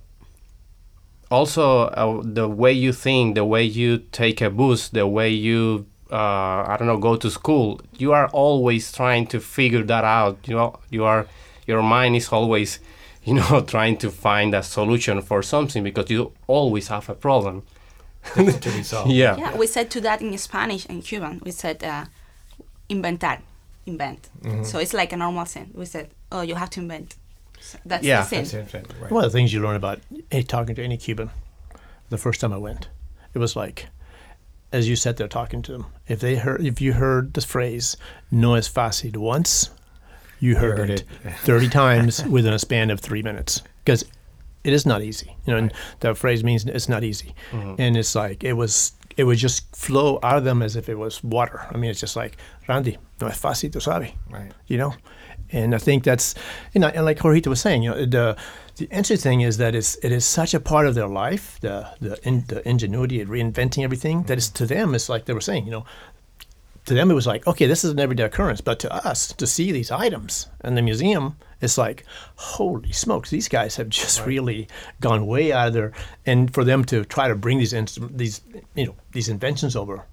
also 1.31 1.83
uh, 1.87 2.21
the 2.25 2.49
way 2.49 2.73
you 2.73 2.93
think 2.93 3.35
the 3.35 3.45
way 3.45 3.63
you 3.63 3.99
take 4.11 4.41
a 4.41 4.51
bus 4.51 4.89
the 4.89 5.07
way 5.07 5.31
you 5.31 5.87
uh, 6.11 6.65
i 6.67 6.77
don't 6.77 6.89
know 6.89 6.97
go 6.97 7.15
to 7.17 7.31
school 7.31 7.81
you 7.99 8.13
are 8.13 8.27
always 8.29 8.91
trying 8.91 9.27
to 9.27 9.39
figure 9.39 9.85
that 9.85 10.03
out 10.03 10.37
you 10.49 10.57
know 10.57 10.79
you 10.91 11.05
are 11.05 11.27
your 11.67 11.83
mind 11.83 12.17
is 12.17 12.29
always 12.31 12.81
you 13.25 13.35
know 13.35 13.61
trying 13.67 13.97
to 13.99 14.11
find 14.11 14.55
a 14.55 14.63
solution 14.63 15.21
for 15.23 15.43
something 15.43 15.83
because 15.85 16.11
you 16.11 16.33
always 16.47 16.89
have 16.89 17.09
a 17.09 17.15
problem 17.15 17.63
to 18.35 18.71
be 18.77 18.83
solved. 18.83 19.11
yeah 19.23 19.37
Yeah, 19.37 19.57
we 19.57 19.67
said 19.67 19.91
to 19.91 20.01
that 20.03 20.21
in 20.21 20.37
Spanish 20.39 20.87
and 20.89 21.03
Cuban. 21.05 21.41
We 21.45 21.51
said 21.51 21.83
uh, 21.85 22.05
inventar, 22.89 23.41
invent. 23.87 24.29
So 24.63 24.79
it's 24.79 24.93
like 24.95 25.13
a 25.13 25.17
normal 25.17 25.45
thing. 25.45 25.71
We 25.75 25.87
said, 25.87 26.11
oh, 26.33 26.43
you 26.43 26.55
have 26.55 26.71
to 26.71 26.81
invent. 26.81 27.15
So 27.61 27.79
that's 27.85 28.05
Yeah, 28.05 28.23
the 28.23 28.29
thing. 28.29 28.45
That's 28.45 28.75
it, 28.75 28.93
right. 29.01 29.11
One 29.11 29.25
of 29.25 29.33
the 29.33 29.37
things 29.39 29.53
you 29.53 29.61
learn 29.61 29.77
about 29.77 30.01
eh, 30.33 30.43
talking 30.43 30.75
to 30.77 30.83
any 30.85 30.97
Cuban, 30.97 31.31
the 32.09 32.19
first 32.19 32.41
time 32.41 32.53
I 32.53 32.59
went, 32.59 32.89
it 33.35 33.39
was 33.39 33.55
like, 33.57 33.87
as 34.73 34.89
you 34.89 34.97
sat 34.97 35.17
there 35.17 35.29
talking 35.29 35.63
to 35.63 35.73
them, 35.73 35.87
if 36.09 36.21
they 36.21 36.37
heard, 36.37 36.65
if 36.65 36.81
you 36.81 36.93
heard 36.95 37.35
this 37.35 37.45
phrase 37.45 37.97
"no 38.31 38.55
es 38.55 38.69
fácil" 38.69 39.17
once, 39.17 39.71
you 40.41 40.57
heard, 40.57 40.79
heard 40.79 40.91
it, 40.91 41.05
it. 41.25 41.33
thirty 41.41 41.69
times 41.69 42.25
within 42.25 42.53
a 42.53 42.59
span 42.59 42.91
of 42.91 43.01
three 43.01 43.23
minutes, 43.23 43.63
because 43.85 44.05
it 44.65 44.73
is 44.73 44.85
not 44.85 45.03
easy. 45.03 45.37
You 45.47 45.53
know, 45.53 45.59
and 45.59 45.73
that 46.01 46.17
phrase 46.17 46.43
means 46.43 46.65
it's 46.65 46.89
not 46.89 47.05
easy, 47.05 47.35
mm-hmm. 47.51 47.75
and 47.79 47.97
it's 47.97 48.15
like 48.15 48.45
it 48.45 48.55
was. 48.55 48.93
It 49.17 49.25
would 49.25 49.39
just 49.39 49.77
flow 49.77 50.19
out 50.23 50.39
of 50.39 50.45
them 50.45 50.63
as 50.63 50.77
if 50.77 50.89
it 50.89 50.95
was 50.95 51.23
water. 51.23 51.67
I 51.71 51.77
mean, 51.77 51.91
it's 51.91 52.01
just 52.01 52.17
like 52.17 52.39
Randy, 52.69 52.97
no 53.21 53.27
es 53.27 53.39
fácil, 53.39 53.71
tú 53.71 53.81
sabes 53.83 54.15
Right. 54.31 54.53
you 54.67 54.79
know 54.79 54.95
and 55.53 55.75
i 55.75 55.79
think 55.79 56.05
that's 56.05 56.35
you 56.73 56.81
know 56.81 56.89
and 56.89 57.05
like 57.05 57.19
jorgito 57.19 57.49
was 57.49 57.61
saying 57.61 57.83
you 57.83 57.91
know 57.91 58.05
the 58.05 58.37
the 58.77 58.87
interesting 58.87 59.19
thing 59.19 59.41
is 59.43 59.57
that 59.59 59.75
it's 59.75 59.97
it 59.97 60.13
is 60.13 60.25
such 60.25 60.55
a 60.55 60.61
part 60.61 60.87
of 60.87 60.95
their 60.95 61.09
life 61.09 61.59
the 61.61 61.87
the, 62.01 62.19
in, 62.27 62.45
the 62.49 62.67
ingenuity 62.69 63.21
and 63.21 63.31
reinventing 63.31 63.83
everything 63.83 64.23
that 64.25 64.39
is 64.39 64.49
mm-hmm. 64.49 64.65
to 64.65 64.67
them 64.67 64.95
it's 64.95 65.09
like 65.09 65.25
they 65.25 65.33
were 65.33 65.41
saying 65.41 65.65
you 65.65 65.71
know 65.71 65.85
to 66.87 66.95
them 66.95 67.11
it 67.11 67.15
was 67.15 67.27
like 67.27 67.47
okay 67.47 67.67
this 67.67 67.85
is 67.85 67.93
an 67.93 68.01
everyday 68.01 68.25
occurrence 68.25 68.61
but 68.61 68.79
to 68.79 68.93
us 69.07 69.33
to 69.33 69.47
see 69.47 69.73
these 69.73 69.91
items 69.91 70.49
in 70.65 70.75
the 70.75 70.83
museum 70.83 71.37
it's 71.61 71.79
like 71.79 72.05
holy 72.37 72.93
smokes 72.93 73.31
these 73.31 73.49
guys 73.49 73.77
have 73.77 73.89
just 73.89 74.25
really 74.27 74.69
gone 75.01 75.27
way 75.27 75.53
out 75.53 75.69
of 75.69 75.75
their 75.75 75.93
and 76.27 76.53
for 76.53 76.65
them 76.65 76.85
to 76.85 77.05
try 77.05 77.29
to 77.29 77.35
bring 77.35 77.59
these 77.59 77.75
these 78.11 78.41
you 78.75 78.87
know 78.87 78.95
these 79.13 79.29
inventions 79.29 79.77
over 79.77 80.05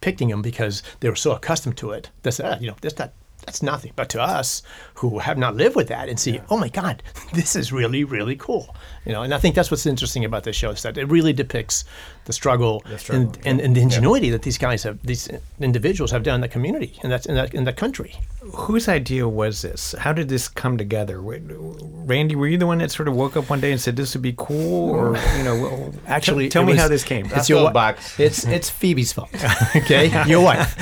picking 0.00 0.28
them 0.28 0.42
because 0.42 0.82
they 1.00 1.08
were 1.08 1.16
so 1.16 1.32
accustomed 1.32 1.76
to 1.76 1.90
it 1.90 2.10
that's 2.22 2.40
ah, 2.40 2.56
you 2.60 2.68
know 2.68 2.76
that's 2.80 2.98
not 2.98 3.12
that's 3.44 3.62
nothing. 3.62 3.92
But 3.96 4.08
to 4.10 4.20
us 4.20 4.62
who 4.94 5.18
have 5.18 5.38
not 5.38 5.56
lived 5.56 5.76
with 5.76 5.88
that 5.88 6.08
and 6.08 6.18
see, 6.18 6.40
oh 6.50 6.56
my 6.56 6.68
God, 6.68 7.02
this 7.32 7.56
is 7.56 7.72
really 7.72 8.04
really 8.04 8.36
cool. 8.36 8.74
You 9.04 9.12
know, 9.12 9.22
and 9.22 9.32
I 9.32 9.38
think 9.38 9.54
that's 9.54 9.70
what's 9.70 9.86
interesting 9.86 10.24
about 10.24 10.44
this 10.44 10.56
show 10.56 10.70
is 10.70 10.82
that 10.82 10.98
it 10.98 11.06
really 11.06 11.32
depicts 11.32 11.84
the 12.26 12.32
struggle, 12.32 12.82
struggle, 12.98 13.24
and, 13.24 13.38
and, 13.46 13.60
and 13.60 13.74
the 13.76 13.80
ingenuity 13.80 14.30
that 14.30 14.42
these 14.42 14.58
guys 14.58 14.82
have, 14.82 14.98
these 15.02 15.28
individuals 15.60 16.10
have 16.10 16.22
done 16.22 16.36
in 16.36 16.40
the 16.42 16.48
community 16.48 16.98
and 17.02 17.10
that's 17.10 17.24
in 17.26 17.34
that 17.36 17.54
in 17.54 17.64
that 17.64 17.76
country. 17.76 18.14
Whose 18.54 18.88
idea 18.88 19.26
was 19.28 19.62
this? 19.62 19.94
How 19.98 20.12
did 20.12 20.28
this 20.28 20.48
come 20.48 20.76
together? 20.78 21.20
Randy, 21.20 22.36
were 22.36 22.46
you 22.46 22.58
the 22.58 22.66
one 22.66 22.78
that 22.78 22.90
sort 22.90 23.08
of 23.08 23.14
woke 23.16 23.36
up 23.36 23.48
one 23.50 23.60
day 23.60 23.72
and 23.72 23.80
said 23.80 23.96
this 23.96 24.14
would 24.14 24.22
be 24.22 24.34
cool, 24.36 24.90
or 24.90 25.16
you 25.36 25.42
know, 25.42 25.54
well, 25.60 25.94
Actually, 26.06 26.48
tell 26.48 26.62
it 26.62 26.66
me 26.66 26.72
was- 26.74 26.82
how 26.82 26.88
this 26.88 27.02
came. 27.04 27.26
It's 27.34 27.48
your 27.48 27.70
box. 27.72 28.18
It's 28.20 28.44
it's 28.44 28.68
Phoebe's 28.70 29.12
fault. 29.12 29.30
Okay, 29.76 30.06
your 30.28 30.42
wife. 30.42 30.74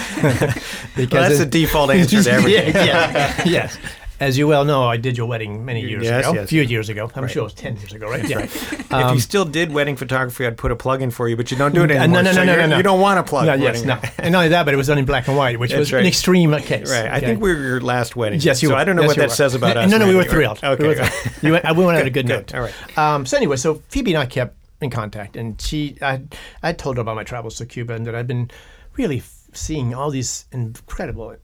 because 0.96 1.12
Well, 1.12 1.22
that's 1.28 1.40
it- 1.40 1.50
the 1.50 1.60
default 1.60 1.90
answer 1.90 2.22
to 2.22 2.30
everything. 2.30 2.74
yeah, 2.74 2.84
yeah, 2.84 3.42
yes. 3.44 3.78
As 4.24 4.38
you 4.38 4.48
well 4.48 4.64
know, 4.64 4.84
I 4.84 4.96
did 4.96 5.18
your 5.18 5.26
wedding 5.26 5.64
many 5.66 5.82
years 5.82 6.02
Yes, 6.04 6.24
ago. 6.24 6.34
yes, 6.34 6.44
a 6.44 6.46
few 6.46 6.62
yes. 6.62 6.70
years 6.70 6.88
ago. 6.88 7.10
I'm 7.14 7.28
sure 7.28 7.40
it 7.42 7.44
was 7.44 7.54
ten 7.54 7.76
years 7.76 7.92
ago, 7.92 8.08
right? 8.08 8.26
Yeah. 8.26 8.38
if 8.40 9.14
you 9.14 9.20
still 9.20 9.44
did 9.44 9.70
wedding 9.72 9.96
photography, 9.96 10.46
I'd 10.46 10.56
put 10.56 10.72
a 10.72 10.76
plug 10.76 11.02
in 11.02 11.10
for 11.10 11.28
you, 11.28 11.36
but 11.36 11.50
you 11.50 11.56
don't 11.58 11.74
do 11.74 11.84
it 11.84 11.90
Uh, 11.90 11.94
anymore. 11.94 12.22
no, 12.22 12.30
no, 12.30 12.32
so 12.32 12.44
no, 12.44 12.54
no, 12.54 12.60
no, 12.62 12.66
no. 12.68 12.76
You 12.78 12.82
don't 12.82 13.00
want 13.00 13.24
to 13.24 13.28
plug. 13.28 13.46
No, 13.46 13.54
yes, 13.54 13.84
no. 13.84 13.98
And 14.18 14.32
not 14.32 14.38
only 14.38 14.48
that, 14.50 14.64
but 14.64 14.72
it 14.72 14.76
was 14.78 14.86
done 14.86 14.96
in 14.98 15.04
black 15.04 15.28
and 15.28 15.36
white, 15.36 15.58
which 15.60 15.72
That's 15.72 15.80
was 15.80 15.92
right. 15.92 16.00
an 16.00 16.06
extreme 16.06 16.52
case. 16.60 16.90
Right. 16.90 17.04
I 17.06 17.16
okay? 17.18 17.26
think 17.26 17.42
we 17.42 17.52
were 17.52 17.60
your 17.60 17.80
last 17.82 18.16
wedding. 18.16 18.40
Yes, 18.40 18.62
you 18.62 18.68
So 18.70 18.74
were. 18.74 18.80
I 18.80 18.84
don't 18.84 18.96
know 18.96 19.02
what 19.02 19.16
that 19.16 19.28
were. 19.28 19.34
says 19.34 19.54
about 19.54 19.74
no, 19.76 19.82
us. 19.82 19.90
No, 19.90 19.98
no, 19.98 20.08
we 20.08 20.14
were 20.16 20.24
thrilled. 20.24 20.60
Okay. 20.64 20.88
We, 20.88 20.94
thrilled. 20.94 21.10
You 21.42 21.52
went, 21.52 21.76
we 21.76 21.84
went 21.84 21.98
on 21.98 22.06
a 22.06 22.10
good 22.10 22.26
Good. 22.26 22.52
note. 22.52 22.54
All 22.54 22.62
right. 22.62 22.98
Um, 22.98 23.26
so 23.26 23.36
anyway, 23.36 23.56
so 23.56 23.82
Phoebe 23.90 24.14
and 24.14 24.22
I 24.22 24.26
kept 24.26 24.56
in 24.80 24.88
contact, 24.90 25.36
and 25.36 25.60
she, 25.60 25.98
I, 26.00 26.22
I 26.62 26.72
told 26.72 26.96
her 26.96 27.02
about 27.02 27.16
my 27.16 27.24
travels 27.24 27.56
to 27.58 27.66
Cuba 27.66 27.92
and 27.94 28.06
that 28.06 28.14
I've 28.14 28.26
been 28.26 28.50
really 28.96 29.22
seeing 29.52 29.92
all 29.94 30.10
these 30.10 30.46
incredible 30.52 31.36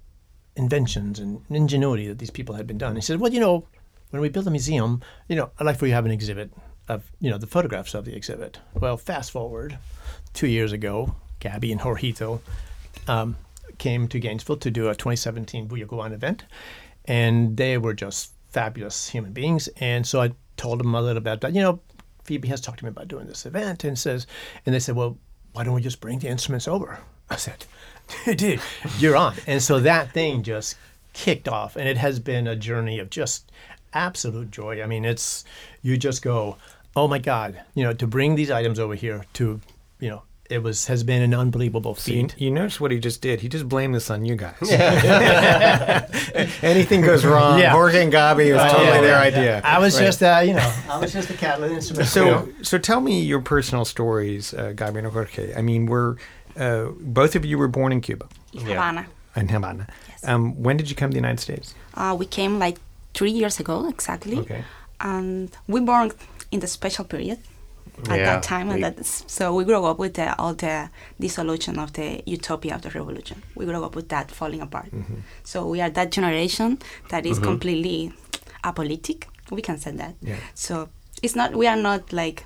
inventions 0.60 1.18
and 1.18 1.42
ingenuity 1.48 2.06
that 2.08 2.18
these 2.18 2.30
people 2.30 2.54
had 2.54 2.66
been 2.66 2.78
done. 2.78 2.94
He 2.94 3.02
said, 3.02 3.20
"Well, 3.20 3.32
you 3.32 3.40
know, 3.40 3.66
when 4.10 4.20
we 4.22 4.28
build 4.28 4.46
a 4.46 4.50
museum, 4.50 5.02
you 5.28 5.36
know, 5.36 5.50
I'd 5.58 5.66
like 5.66 5.78
for 5.78 5.86
you 5.86 5.92
to 5.92 5.96
have 5.96 6.06
an 6.06 6.10
exhibit 6.12 6.52
of, 6.88 7.10
you 7.20 7.30
know, 7.30 7.38
the 7.38 7.46
photographs 7.46 7.94
of 7.94 8.04
the 8.04 8.14
exhibit." 8.14 8.58
Well, 8.74 8.96
fast 8.96 9.30
forward, 9.30 9.78
two 10.34 10.46
years 10.46 10.72
ago, 10.72 11.14
Gabby 11.40 11.72
and 11.72 11.80
Jorgito 11.80 12.40
um, 13.08 13.36
came 13.78 14.06
to 14.08 14.18
Gainesville 14.18 14.58
to 14.58 14.70
do 14.70 14.88
a 14.88 14.94
2017 14.94 15.66
Bulla 15.66 15.86
Cubana 15.86 16.12
event, 16.12 16.44
and 17.06 17.56
they 17.56 17.78
were 17.78 17.94
just 17.94 18.32
fabulous 18.50 19.08
human 19.08 19.32
beings. 19.32 19.68
And 19.78 20.06
so 20.06 20.20
I 20.20 20.32
told 20.56 20.80
them 20.80 20.94
a 20.94 21.00
little 21.00 21.22
bit 21.22 21.32
about, 21.32 21.54
you 21.54 21.62
know, 21.62 21.80
Phoebe 22.24 22.48
has 22.48 22.60
talked 22.60 22.80
to 22.80 22.84
me 22.84 22.90
about 22.90 23.08
doing 23.08 23.26
this 23.26 23.46
event, 23.46 23.84
and 23.84 23.98
says, 23.98 24.26
and 24.66 24.74
they 24.74 24.80
said, 24.80 24.96
well, 24.96 25.18
why 25.52 25.64
don't 25.64 25.74
we 25.74 25.80
just 25.80 26.00
bring 26.00 26.18
the 26.18 26.28
instruments 26.28 26.68
over? 26.68 26.98
I 27.28 27.36
said, 27.36 27.64
dude, 28.36 28.60
you're 28.98 29.16
on. 29.16 29.34
And 29.46 29.62
so 29.62 29.80
that 29.80 30.12
thing 30.12 30.42
just 30.42 30.76
kicked 31.12 31.48
off, 31.48 31.76
and 31.76 31.88
it 31.88 31.96
has 31.96 32.18
been 32.20 32.46
a 32.46 32.56
journey 32.56 32.98
of 32.98 33.10
just 33.10 33.50
absolute 33.92 34.50
joy. 34.50 34.82
I 34.82 34.86
mean, 34.86 35.04
it's 35.04 35.44
you 35.82 35.96
just 35.96 36.22
go, 36.22 36.56
oh 36.96 37.08
my 37.08 37.18
God, 37.18 37.60
you 37.74 37.84
know, 37.84 37.92
to 37.92 38.06
bring 38.06 38.34
these 38.36 38.50
items 38.50 38.78
over 38.78 38.94
here 38.94 39.24
to, 39.34 39.60
you 39.98 40.08
know, 40.10 40.22
it 40.48 40.64
was 40.64 40.88
has 40.88 41.04
been 41.04 41.22
an 41.22 41.32
unbelievable 41.32 41.94
So 41.94 42.10
you, 42.10 42.22
feat. 42.22 42.34
you 42.40 42.50
notice 42.50 42.80
what 42.80 42.90
he 42.90 42.98
just 42.98 43.20
did? 43.20 43.40
He 43.40 43.48
just 43.48 43.68
blamed 43.68 43.94
this 43.94 44.10
on 44.10 44.24
you 44.24 44.34
guys. 44.34 44.56
Anything 46.62 47.02
goes 47.02 47.24
wrong, 47.24 47.58
Yeah. 47.60 47.70
Jorge 47.70 48.02
and 48.02 48.12
Gabi, 48.12 48.46
it 48.46 48.54
was 48.54 48.62
totally 48.72 48.86
Yeah, 48.86 49.00
their 49.00 49.10
yeah, 49.12 49.20
idea. 49.38 49.60
I 49.64 49.78
was 49.78 49.94
Right. 49.96 50.06
just, 50.06 50.22
uh, 50.22 50.42
you 50.44 50.54
know, 50.54 50.72
I 50.88 50.98
was 50.98 51.12
just 51.12 51.30
a 51.30 51.34
catalyst 51.34 51.74
instrument. 51.92 52.08
So, 52.08 52.48
so 52.62 52.78
tell 52.78 53.00
me 53.00 53.20
your 53.22 53.40
personal 53.40 53.84
stories, 53.84 54.52
uh, 54.54 54.72
Gabi 54.74 54.98
and 54.98 55.06
Jorge. 55.06 55.54
I 55.54 55.62
mean, 55.62 55.86
we're 55.86 56.16
uh, 56.60 56.90
both 57.00 57.34
of 57.36 57.44
you 57.44 57.58
were 57.58 57.68
born 57.68 57.92
in 57.92 58.00
Cuba, 58.00 58.26
in 58.52 58.60
Yeah. 58.60 58.74
Havana. 58.74 59.06
in 59.36 59.48
Havana. 59.48 59.86
Yes. 60.08 60.24
Um, 60.28 60.62
when 60.62 60.76
did 60.76 60.86
you 60.90 60.96
come 60.96 61.10
to 61.10 61.14
the 61.14 61.20
United 61.26 61.40
States? 61.40 61.74
Uh, 61.94 62.14
we 62.18 62.26
came 62.26 62.58
like 62.58 62.78
three 63.14 63.30
years 63.40 63.60
ago 63.60 63.88
exactly, 63.88 64.38
Okay. 64.38 64.62
and 65.00 65.50
we 65.68 65.80
born 65.80 66.12
in 66.50 66.60
the 66.60 66.66
special 66.66 67.04
period 67.04 67.38
at 68.08 68.18
Yeah, 68.18 68.24
that 68.34 68.42
time, 68.42 68.66
and 68.70 68.76
we- 68.76 68.82
that's 68.82 69.24
so 69.26 69.54
we 69.54 69.64
grew 69.64 69.84
up 69.84 69.98
with 69.98 70.14
the, 70.14 70.26
all 70.38 70.54
the 70.54 70.88
dissolution 71.18 71.78
of 71.78 71.92
the 71.92 72.22
utopia 72.26 72.74
of 72.74 72.82
the 72.82 72.90
revolution. 72.90 73.42
We 73.54 73.64
grew 73.66 73.82
up 73.84 73.94
with 73.96 74.08
that 74.08 74.30
falling 74.30 74.60
apart. 74.62 74.90
Mm-hmm. 74.92 75.20
So 75.44 75.66
we 75.72 75.80
are 75.80 75.90
that 75.90 76.10
generation 76.10 76.78
that 77.10 77.26
is 77.26 77.38
completely 77.38 78.12
apolitic. 78.64 79.26
We 79.50 79.62
can 79.62 79.78
say 79.78 79.92
that. 79.92 80.14
Yeah. 80.22 80.36
So 80.54 80.88
it's 81.22 81.34
not. 81.36 81.54
We 81.54 81.66
are 81.66 81.76
not 81.76 82.12
like 82.12 82.44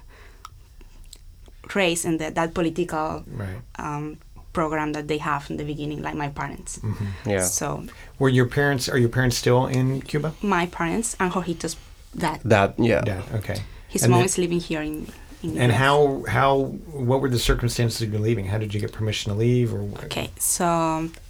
raised 1.74 2.04
in 2.04 2.18
the, 2.18 2.30
that 2.30 2.54
political 2.54 3.24
Right. 3.26 3.60
um, 3.78 4.16
program 4.52 4.92
that 4.92 5.06
they 5.08 5.18
have 5.18 5.50
in 5.50 5.56
the 5.56 5.64
beginning, 5.64 6.02
like 6.02 6.14
my 6.14 6.28
parents. 6.28 6.78
Yeah. 7.26 7.42
So 7.44 7.84
Were 8.18 8.28
your 8.28 8.46
parents? 8.46 8.88
Are 8.88 8.98
your 8.98 9.08
parents 9.10 9.36
still 9.36 9.66
in 9.66 10.00
Cuba? 10.02 10.32
my 10.42 10.66
parents 10.66 11.16
and 11.18 11.32
Jorgito's 11.32 11.76
dad. 12.16 12.40
That 12.44 12.74
yeah. 12.78 13.02
Yeah. 13.06 13.22
Okay. 13.38 13.58
His 13.88 14.02
And 14.02 14.10
mom 14.10 14.20
then- 14.20 14.26
is 14.26 14.38
living 14.38 14.60
here 14.60 14.82
in. 14.82 15.06
in 15.42 15.58
And 15.58 15.72
US. 15.72 15.78
how 15.78 15.96
how 16.28 16.50
what 17.08 17.18
were 17.20 17.30
the 17.30 17.38
circumstances 17.50 18.00
of 18.02 18.12
you 18.12 18.18
leaving? 18.28 18.46
How 18.52 18.58
did 18.58 18.72
you 18.74 18.80
get 18.80 18.92
permission 18.92 19.32
to 19.32 19.38
leave? 19.38 19.74
Or 19.74 19.80
Okay, 20.06 20.28
so 20.38 20.64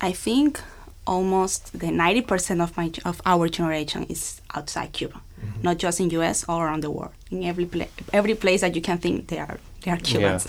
I 0.09 0.13
think 0.13 0.61
almost 1.07 1.79
the 1.79 1.91
ninety 1.91 2.23
percent 2.23 2.61
of 2.61 2.77
my 2.77 2.91
of 3.05 3.21
our 3.27 3.49
generation 3.49 4.05
is 4.09 4.41
outside 4.55 4.93
Cuba, 4.93 5.19
Mm-hmm. 5.45 5.63
not 5.63 5.77
just 5.79 6.01
in 6.01 6.09
U.S. 6.19 6.45
all 6.49 6.61
around 6.61 6.83
the 6.83 6.91
world. 6.91 7.13
In 7.31 7.43
every 7.45 7.67
place, 7.67 7.91
every 8.13 8.35
place 8.35 8.61
that 8.61 8.75
you 8.77 8.81
can 8.83 8.99
think, 8.99 9.27
they 9.29 9.39
are 9.39 9.59
they 9.85 9.91
are 9.93 9.97
Cubans. 9.99 10.47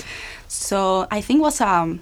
So 0.48 1.08
I 1.12 1.22
think 1.22 1.42
was 1.42 1.62
a 1.62 1.98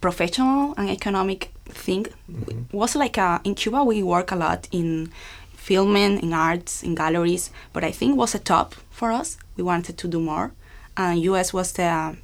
professional 0.00 0.74
and 0.76 0.90
economic 0.90 1.50
thing. 1.66 2.06
Mm-hmm. 2.30 2.76
Was 2.76 2.94
like 2.96 3.16
a, 3.18 3.40
in 3.44 3.54
Cuba 3.54 3.84
we 3.84 4.02
work 4.02 4.30
a 4.32 4.36
lot 4.36 4.68
in 4.72 5.10
filming, 5.56 6.18
in 6.20 6.32
arts, 6.32 6.82
in 6.82 6.94
galleries, 6.94 7.50
but 7.72 7.84
I 7.84 7.90
think 7.90 8.16
was 8.16 8.34
a 8.34 8.38
top 8.38 8.74
for 8.90 9.10
us. 9.12 9.38
We 9.56 9.62
wanted 9.64 9.96
to 9.98 10.08
do 10.08 10.20
more, 10.20 10.52
and 10.96 11.20
U.S. 11.22 11.52
was 11.52 11.72
the 11.72 12.16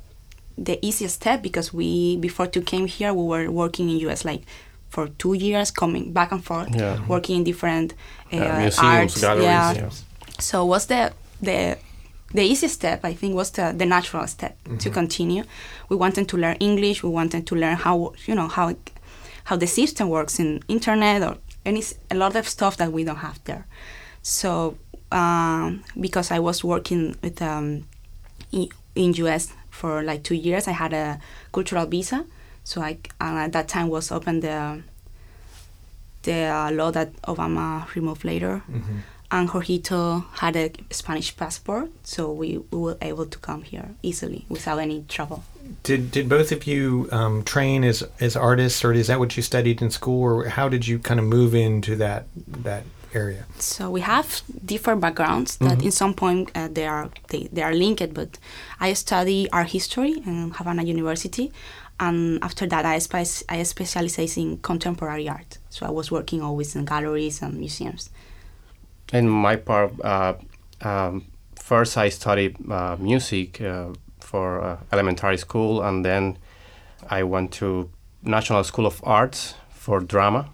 the 0.59 0.79
easiest 0.87 1.15
step 1.15 1.41
because 1.43 1.73
we 1.73 2.19
before 2.19 2.47
to 2.49 2.61
came 2.61 2.87
here 2.87 3.15
we 3.15 3.23
were 3.25 3.51
working 3.51 3.89
in 3.89 3.97
US 4.11 4.27
like 4.27 4.43
for 4.91 5.09
two 5.09 5.33
years 5.33 5.71
coming 5.71 6.13
back 6.13 6.33
and 6.33 6.45
forth 6.45 6.69
Yeah. 6.75 6.99
working 7.09 7.37
in 7.37 7.45
different 7.45 7.95
uh, 8.31 8.37
Yeah, 8.37 8.59
museums, 8.59 8.85
arts 8.85 9.21
galleries, 9.23 9.45
yeah. 9.45 9.73
yeah. 9.75 9.91
so 10.39 10.67
was 10.67 10.85
the 10.87 11.13
the 11.41 11.79
the 12.33 12.43
easiest 12.43 12.75
step 12.75 13.05
I 13.05 13.15
think 13.15 13.35
was 13.35 13.51
the, 13.51 13.75
the 13.77 13.87
natural 13.87 14.27
step 14.27 14.57
to 14.79 14.91
continue 14.91 15.45
we 15.89 15.97
wanted 15.97 16.29
to 16.29 16.37
learn 16.37 16.57
English 16.57 17.03
we 17.03 17.11
wanted 17.11 17.47
to 17.47 17.55
learn 17.55 17.77
how 17.77 18.13
you 18.27 18.35
know 18.35 18.49
how 18.49 18.75
how 19.45 19.57
the 19.57 19.67
system 19.67 20.09
works 20.09 20.39
in 20.39 20.63
internet 20.69 21.23
or 21.23 21.37
any 21.65 21.83
a 22.11 22.15
lot 22.15 22.37
of 22.37 22.49
stuff 22.49 22.77
that 22.77 22.93
we 22.93 23.05
don't 23.05 23.17
have 23.17 23.43
there 23.45 23.67
so 24.23 24.77
um, 25.13 25.83
because 25.99 26.31
I 26.31 26.39
was 26.39 26.63
working 26.63 27.17
with 27.23 27.43
um, 27.43 27.87
in, 28.53 28.69
in 28.95 29.15
US 29.15 29.53
for 29.71 30.03
like 30.03 30.23
two 30.23 30.35
years. 30.35 30.69
I 30.69 30.73
had 30.73 30.93
a 30.93 31.19
cultural 31.53 31.87
visa, 31.87 32.25
so 32.65 32.81
I 32.81 32.99
and 33.21 33.39
at 33.39 33.53
that 33.53 33.69
time 33.69 33.89
was 33.89 34.13
open 34.13 34.41
the 34.41 34.83
the 36.23 36.45
uh, 36.45 36.71
law 36.73 36.91
that 36.91 37.15
Obama 37.23 37.93
removed 37.95 38.25
later. 38.25 38.63
Mm-hmm. 38.71 38.99
And 39.33 39.49
Jorgito 39.49 40.25
had 40.39 40.57
a 40.57 40.73
Spanish 40.91 41.37
passport, 41.37 41.91
so 42.03 42.33
we, 42.33 42.59
we 42.73 42.79
were 42.79 42.99
able 43.01 43.27
to 43.27 43.39
come 43.39 43.63
here 43.63 43.91
easily 44.03 44.45
without 44.49 44.79
any 44.81 45.05
trouble. 45.09 45.45
Did 45.85 46.11
did 46.11 46.29
both 46.29 46.51
of 46.51 46.67
you 46.67 47.09
um, 47.13 47.45
train 47.45 47.85
as 47.85 48.03
as 48.19 48.35
artists, 48.35 48.85
or 48.85 48.93
is 48.93 49.07
that 49.07 49.21
what 49.21 49.37
you 49.37 49.43
studied 49.43 49.81
in 49.83 49.91
school, 49.91 50.23
or 50.25 50.49
how 50.49 50.69
did 50.69 50.89
you 50.89 50.99
kind 50.99 51.21
of 51.21 51.27
move 51.27 51.55
into 51.55 51.95
that 51.97 52.27
that 52.65 52.83
area? 53.15 53.45
So 53.59 53.89
we 53.89 54.01
have 54.01 54.43
different 54.65 55.01
backgrounds 55.01 55.57
that 55.59 55.81
in 55.83 55.93
some 55.93 56.15
point 56.15 56.51
uh, 56.57 56.69
they 56.69 56.87
are 56.87 57.09
they, 57.29 57.49
they 57.53 57.63
are 57.63 57.75
linked. 57.75 58.13
But 58.13 58.39
I 58.81 58.95
study 58.95 59.49
art 59.53 59.71
history 59.71 60.13
in 60.27 60.51
Havana 60.51 60.83
University, 60.83 61.53
and 62.01 62.43
after 62.43 62.67
that 62.67 62.85
I 62.85 62.99
spe- 62.99 63.45
I 63.49 63.63
specialize 63.63 64.37
in 64.37 64.59
contemporary 64.59 65.29
art. 65.29 65.59
So 65.69 65.87
I 65.87 65.91
was 65.91 66.11
working 66.11 66.43
always 66.43 66.75
in 66.75 66.85
galleries 66.85 67.43
and 67.43 67.59
museums. 67.59 68.11
In 69.13 69.29
my 69.29 69.57
part, 69.57 69.93
uh, 70.05 70.35
um, 70.83 71.27
first 71.57 71.97
I 71.97 72.11
studied 72.11 72.57
uh, 72.71 72.97
music 72.99 73.61
uh, 73.61 73.89
for 74.21 74.61
uh, 74.61 74.77
elementary 74.93 75.37
school, 75.37 75.83
and 75.83 76.05
then 76.05 76.39
I 77.09 77.25
went 77.25 77.53
to 77.55 77.91
National 78.23 78.63
School 78.63 78.87
of 78.87 79.01
Arts 79.05 79.55
for 79.71 80.01
drama. 80.01 80.51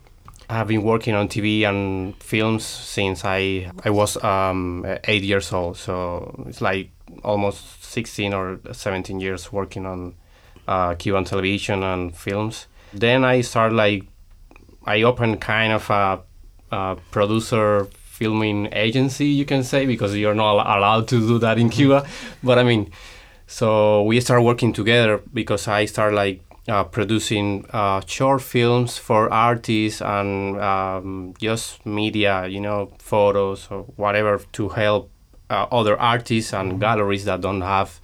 I 0.48 0.54
have 0.54 0.68
been 0.68 0.82
working 0.82 1.14
on 1.14 1.28
TV 1.28 1.62
and 1.68 2.14
films 2.22 2.64
since 2.64 3.24
I 3.24 3.70
I 3.84 3.90
was 3.90 4.16
um, 4.22 4.86
eight 5.04 5.22
years 5.22 5.52
old. 5.52 5.76
So 5.76 6.44
it's 6.48 6.60
like 6.60 6.90
almost 7.24 7.84
16 7.84 8.32
or 8.32 8.60
17 8.72 9.20
years 9.20 9.52
working 9.52 9.86
on 9.86 10.14
uh, 10.68 10.94
Cuban 10.94 11.24
television 11.24 11.82
and 11.82 12.16
films. 12.16 12.68
Then 12.92 13.24
I 13.24 13.40
started 13.42 13.74
like 13.74 14.04
I 14.84 15.02
opened 15.02 15.40
kind 15.40 15.72
of 15.72 15.90
a, 15.90 16.20
a 16.70 16.96
producer 17.10 17.88
filming 18.18 18.68
agency, 18.72 19.26
you 19.26 19.44
can 19.44 19.62
say, 19.62 19.86
because 19.86 20.16
you're 20.16 20.34
not 20.34 20.54
allowed 20.76 21.06
to 21.08 21.18
do 21.20 21.38
that 21.38 21.58
in 21.58 21.68
Cuba. 21.68 22.06
But 22.42 22.58
I 22.58 22.64
mean, 22.64 22.90
so 23.46 24.02
we 24.02 24.20
start 24.20 24.42
working 24.42 24.72
together 24.72 25.20
because 25.32 25.68
I 25.68 25.84
start 25.86 26.14
like 26.14 26.40
uh, 26.68 26.84
producing 26.84 27.64
uh, 27.72 28.00
short 28.06 28.42
films 28.42 28.98
for 28.98 29.32
artists 29.32 30.00
and 30.00 30.58
um, 30.60 31.34
just 31.38 31.84
media, 31.86 32.46
you 32.46 32.60
know, 32.60 32.90
photos 32.98 33.68
or 33.70 33.82
whatever 33.96 34.40
to 34.52 34.68
help 34.70 35.10
uh, 35.50 35.66
other 35.70 35.96
artists 36.00 36.52
and 36.52 36.80
galleries 36.80 37.24
that 37.24 37.40
don't 37.40 37.60
have 37.60 38.00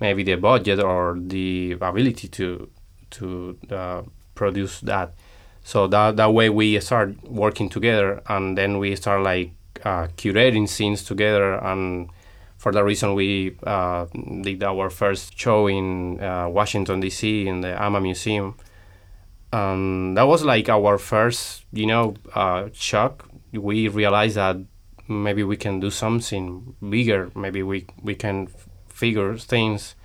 maybe 0.00 0.22
the 0.22 0.36
budget 0.36 0.78
or 0.78 1.16
the 1.18 1.76
ability 1.80 2.28
to 2.28 2.68
to 3.10 3.56
uh, 3.70 4.02
produce 4.34 4.80
that. 4.80 5.14
So 5.66 5.88
that 5.88 6.14
that 6.14 6.32
way 6.32 6.48
we 6.48 6.78
start 6.78 7.20
working 7.24 7.68
together, 7.68 8.22
and 8.28 8.56
then 8.56 8.78
we 8.78 8.94
start 8.94 9.22
like 9.22 9.50
uh, 9.84 10.06
curating 10.16 10.68
scenes 10.68 11.02
together. 11.02 11.54
And 11.54 12.08
for 12.56 12.70
that 12.70 12.84
reason, 12.84 13.14
we 13.14 13.56
uh, 13.66 14.06
did 14.42 14.62
our 14.62 14.90
first 14.90 15.36
show 15.36 15.66
in 15.66 16.22
uh, 16.22 16.48
Washington 16.48 17.00
D.C. 17.00 17.48
in 17.48 17.62
the 17.62 17.82
AMA 17.82 18.00
Museum. 18.00 18.54
And 19.52 20.16
that 20.16 20.28
was 20.28 20.44
like 20.44 20.68
our 20.68 20.98
first, 20.98 21.64
you 21.72 21.86
know, 21.86 22.14
uh, 22.32 22.68
shock. 22.72 23.28
We 23.52 23.88
realized 23.88 24.36
that 24.36 24.58
maybe 25.08 25.42
we 25.42 25.56
can 25.56 25.80
do 25.80 25.90
something 25.90 26.76
bigger. 26.88 27.32
Maybe 27.34 27.64
we 27.64 27.86
we 28.04 28.14
can 28.14 28.46
figure 28.88 29.36
things. 29.36 29.96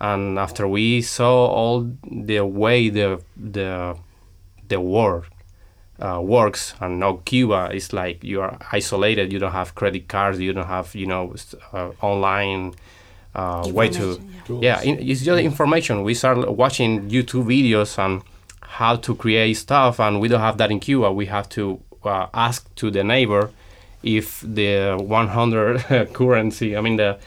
And 0.00 0.40
after 0.40 0.66
we 0.66 1.02
saw 1.02 1.46
all 1.46 1.88
the 2.02 2.40
way 2.40 2.88
the 2.88 3.22
the 3.36 3.96
the 4.68 4.80
world 4.80 5.24
uh, 6.00 6.20
works, 6.22 6.74
and 6.80 7.00
now 7.00 7.20
Cuba 7.24 7.70
is 7.72 7.92
like 7.92 8.22
you 8.22 8.40
are 8.40 8.58
isolated. 8.72 9.32
You 9.32 9.38
don't 9.38 9.52
have 9.52 9.74
credit 9.74 10.08
cards. 10.08 10.38
You 10.38 10.52
don't 10.52 10.66
have 10.66 10.94
you 10.94 11.06
know 11.06 11.34
uh, 11.72 11.90
online 12.00 12.74
uh, 13.34 13.68
way 13.72 13.88
to 13.90 14.20
Information, 14.48 14.62
yeah. 14.62 14.80
in, 14.82 14.98
it's 14.98 15.22
just 15.22 15.42
information. 15.42 16.02
We 16.04 16.14
start 16.14 16.50
watching 16.50 17.10
YouTube 17.10 17.44
videos 17.44 17.98
on 17.98 18.22
how 18.60 18.96
to 18.96 19.14
create 19.14 19.54
stuff, 19.54 20.00
and 20.00 20.20
we 20.20 20.28
don't 20.28 20.40
have 20.40 20.58
that 20.58 20.70
in 20.70 20.80
Cuba. 20.80 21.12
We 21.12 21.26
have 21.26 21.48
to 21.50 21.80
uh, 22.04 22.26
ask 22.32 22.74
to 22.76 22.90
the 22.90 23.04
neighbor 23.04 23.50
if 24.02 24.40
the 24.40 24.96
100 24.96 26.12
currency. 26.14 26.76
I 26.76 26.80
mean 26.80 26.96
the 26.96 27.18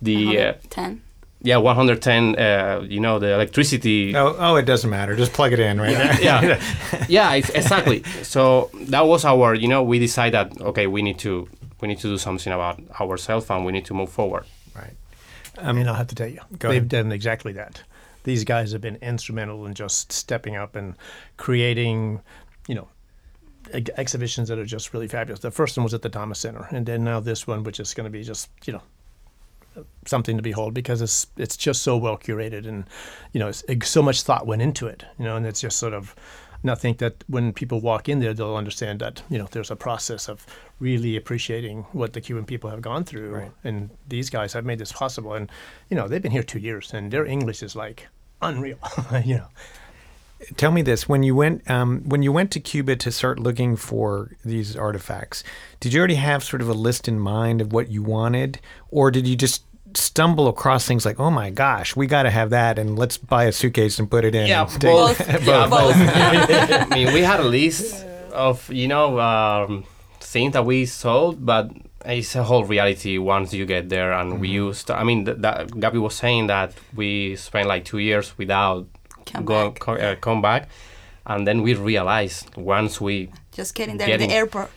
the 0.00 0.38
uh, 0.38 0.52
10. 0.70 1.02
Yeah 1.46 1.56
110 1.56 2.36
uh, 2.38 2.80
you 2.94 3.00
know 3.00 3.18
the 3.18 3.32
electricity 3.38 4.14
Oh, 4.16 4.34
oh, 4.38 4.56
it 4.56 4.66
doesn't 4.66 4.90
matter. 4.90 5.14
Just 5.16 5.32
plug 5.32 5.52
it 5.52 5.60
in, 5.60 5.80
right? 5.80 6.20
yeah 6.28 6.60
yeah 7.08 7.32
it's, 7.38 7.50
exactly 7.50 8.02
so 8.22 8.70
that 8.90 9.04
was 9.06 9.24
our 9.24 9.54
you 9.54 9.68
know 9.68 9.82
we 9.82 9.98
decided 9.98 10.34
that 10.34 10.60
okay 10.70 10.86
we 10.86 11.00
need 11.02 11.18
to 11.26 11.48
we 11.80 11.88
need 11.88 11.98
to 12.00 12.08
do 12.08 12.18
something 12.18 12.52
about 12.52 12.76
ourselves 13.00 13.50
and 13.50 13.64
we 13.66 13.72
need 13.72 13.84
to 13.90 13.94
move 13.94 14.10
forward 14.10 14.44
right. 14.74 14.96
i 15.68 15.72
mean 15.72 15.86
I'll 15.88 15.94
have 16.02 16.08
to 16.08 16.14
tell 16.14 16.28
you, 16.28 16.40
Go 16.58 16.68
they've 16.68 16.78
ahead. 16.82 16.88
done 16.88 17.12
exactly 17.12 17.52
that. 17.54 17.82
These 18.24 18.44
guys 18.44 18.72
have 18.72 18.80
been 18.80 18.98
instrumental 19.02 19.66
in 19.66 19.74
just 19.74 20.10
stepping 20.12 20.56
up 20.56 20.74
and 20.74 20.94
creating, 21.36 22.20
you 22.66 22.74
know, 22.74 22.88
ex- 23.72 23.90
exhibitions 23.96 24.48
that 24.48 24.58
are 24.58 24.64
just 24.76 24.92
really 24.92 25.06
fabulous. 25.08 25.40
The 25.40 25.52
first 25.52 25.76
one 25.76 25.84
was 25.84 25.94
at 25.94 26.02
the 26.02 26.08
Thomas 26.08 26.40
Center, 26.40 26.66
and 26.72 26.84
then 26.86 27.04
now 27.04 27.20
this 27.20 27.46
one, 27.46 27.62
which 27.62 27.78
is 27.78 27.94
going 27.94 28.04
to 28.04 28.10
be 28.10 28.24
just, 28.24 28.48
you 28.64 28.72
know, 28.72 28.82
something 30.06 30.36
to 30.36 30.42
behold 30.42 30.72
because 30.74 31.02
it's 31.02 31.26
it's 31.36 31.56
just 31.56 31.82
so 31.82 31.96
well 31.96 32.16
curated 32.16 32.66
and 32.66 32.84
you 33.32 33.40
know 33.40 33.50
so 33.82 34.02
much 34.02 34.22
thought 34.22 34.46
went 34.46 34.62
into 34.62 34.86
it 34.86 35.04
you 35.18 35.24
know 35.24 35.36
and 35.36 35.46
it's 35.46 35.60
just 35.60 35.78
sort 35.78 35.92
of 35.94 36.14
and 36.62 36.70
I 36.70 36.74
think 36.74 36.98
that 36.98 37.22
when 37.28 37.52
people 37.52 37.80
walk 37.80 38.08
in 38.08 38.20
there 38.20 38.32
they'll 38.34 38.56
understand 38.56 39.00
that 39.00 39.22
you 39.28 39.38
know 39.38 39.46
there's 39.50 39.70
a 39.70 39.76
process 39.76 40.28
of 40.28 40.46
really 40.80 41.16
appreciating 41.16 41.84
what 41.92 42.12
the 42.12 42.20
Cuban 42.20 42.44
people 42.44 42.70
have 42.70 42.82
gone 42.82 43.04
through 43.04 43.30
Right. 43.34 43.52
and 43.64 43.90
these 44.08 44.30
guys 44.30 44.52
have 44.52 44.64
made 44.64 44.78
this 44.78 44.92
possible. 44.92 45.34
And 45.34 45.50
you 45.90 45.96
know 45.96 46.08
they've 46.08 46.22
been 46.22 46.32
here 46.32 46.42
two 46.42 46.58
years 46.58 46.92
and 46.94 47.10
their 47.10 47.26
English 47.26 47.62
is 47.62 47.76
like 47.76 48.08
unreal 48.42 48.78
you 49.24 49.36
know. 49.36 49.48
Tell 50.58 50.70
me 50.70 50.82
this: 50.82 51.08
when 51.08 51.22
you 51.22 51.34
went 51.34 51.68
um, 51.70 52.02
when 52.04 52.22
you 52.22 52.30
went 52.30 52.50
to 52.50 52.60
Cuba 52.60 52.94
to 52.96 53.10
start 53.10 53.38
looking 53.38 53.74
for 53.74 54.32
these 54.44 54.76
artifacts, 54.76 55.42
did 55.80 55.94
you 55.94 55.98
already 55.98 56.16
have 56.16 56.44
sort 56.44 56.60
of 56.60 56.68
a 56.68 56.74
list 56.74 57.08
in 57.08 57.18
mind 57.18 57.62
of 57.62 57.72
what 57.72 57.88
you 57.90 58.02
wanted, 58.02 58.60
or 58.90 59.10
did 59.10 59.26
you 59.26 59.34
just 59.34 59.62
stumble 59.96 60.48
across 60.48 60.86
things 60.86 61.04
like, 61.06 61.18
"Oh 61.20 61.30
my 61.30 61.50
gosh, 61.50 61.96
we 61.96 62.06
got 62.06 62.24
to 62.24 62.30
have 62.30 62.50
that," 62.50 62.78
and 62.78 62.98
let's 62.98 63.16
buy 63.18 63.44
a 63.44 63.52
suitcase 63.52 63.98
and 63.98 64.10
put 64.10 64.24
it 64.24 64.34
in? 64.34 64.46
Yeah, 64.46 64.62
and 64.62 64.70
take- 64.70 64.82
both. 64.82 65.18
Both. 65.18 65.46
Yeah, 65.46 65.66
Both. 65.70 65.94
I 66.92 66.94
mean, 66.94 67.12
we 67.12 67.20
had 67.22 67.40
a 67.40 67.44
list 67.44 68.04
of 68.32 68.70
you 68.70 68.88
know 68.88 69.18
um, 69.20 69.84
things 70.20 70.52
that 70.52 70.64
we 70.64 70.86
sold, 70.86 71.44
but 71.44 71.70
it's 72.04 72.36
a 72.36 72.44
whole 72.44 72.64
reality 72.64 73.18
once 73.18 73.52
you 73.52 73.66
get 73.66 73.88
there. 73.88 74.12
And 74.12 74.40
we 74.40 74.48
used. 74.48 74.90
I 74.90 75.02
mean, 75.04 75.24
th- 75.24 75.38
that 75.40 75.78
Gabby 75.80 75.98
was 75.98 76.14
saying 76.14 76.46
that 76.48 76.72
we 76.94 77.36
spent 77.36 77.66
like 77.68 77.84
two 77.84 77.98
years 77.98 78.36
without 78.38 78.86
Come 79.26 79.44
go, 79.44 79.70
back. 79.70 79.80
co- 79.80 79.94
uh, 79.96 80.14
come 80.16 80.40
back, 80.42 80.68
and 81.26 81.46
then 81.46 81.62
we 81.62 81.74
realized 81.74 82.54
once 82.56 83.00
we 83.00 83.30
Just 83.52 83.74
getting 83.74 83.96
there 83.96 84.06
Getting- 84.06 84.24
in 84.24 84.30
the 84.30 84.36
airport. 84.36 84.70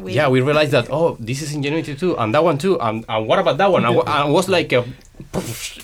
We, 0.00 0.14
yeah 0.14 0.28
we 0.28 0.40
realized 0.40 0.72
that 0.72 0.88
oh 0.90 1.16
this 1.20 1.42
is 1.42 1.52
ingenuity 1.54 1.94
too, 1.94 2.16
and 2.16 2.34
that 2.34 2.42
one 2.42 2.56
too, 2.58 2.80
and, 2.80 3.04
and 3.08 3.26
what 3.28 3.38
about 3.38 3.58
that 3.58 3.70
one? 3.70 3.84
And, 3.84 3.96
and 4.06 4.32
was 4.32 4.48
like 4.48 4.72
a, 4.72 4.84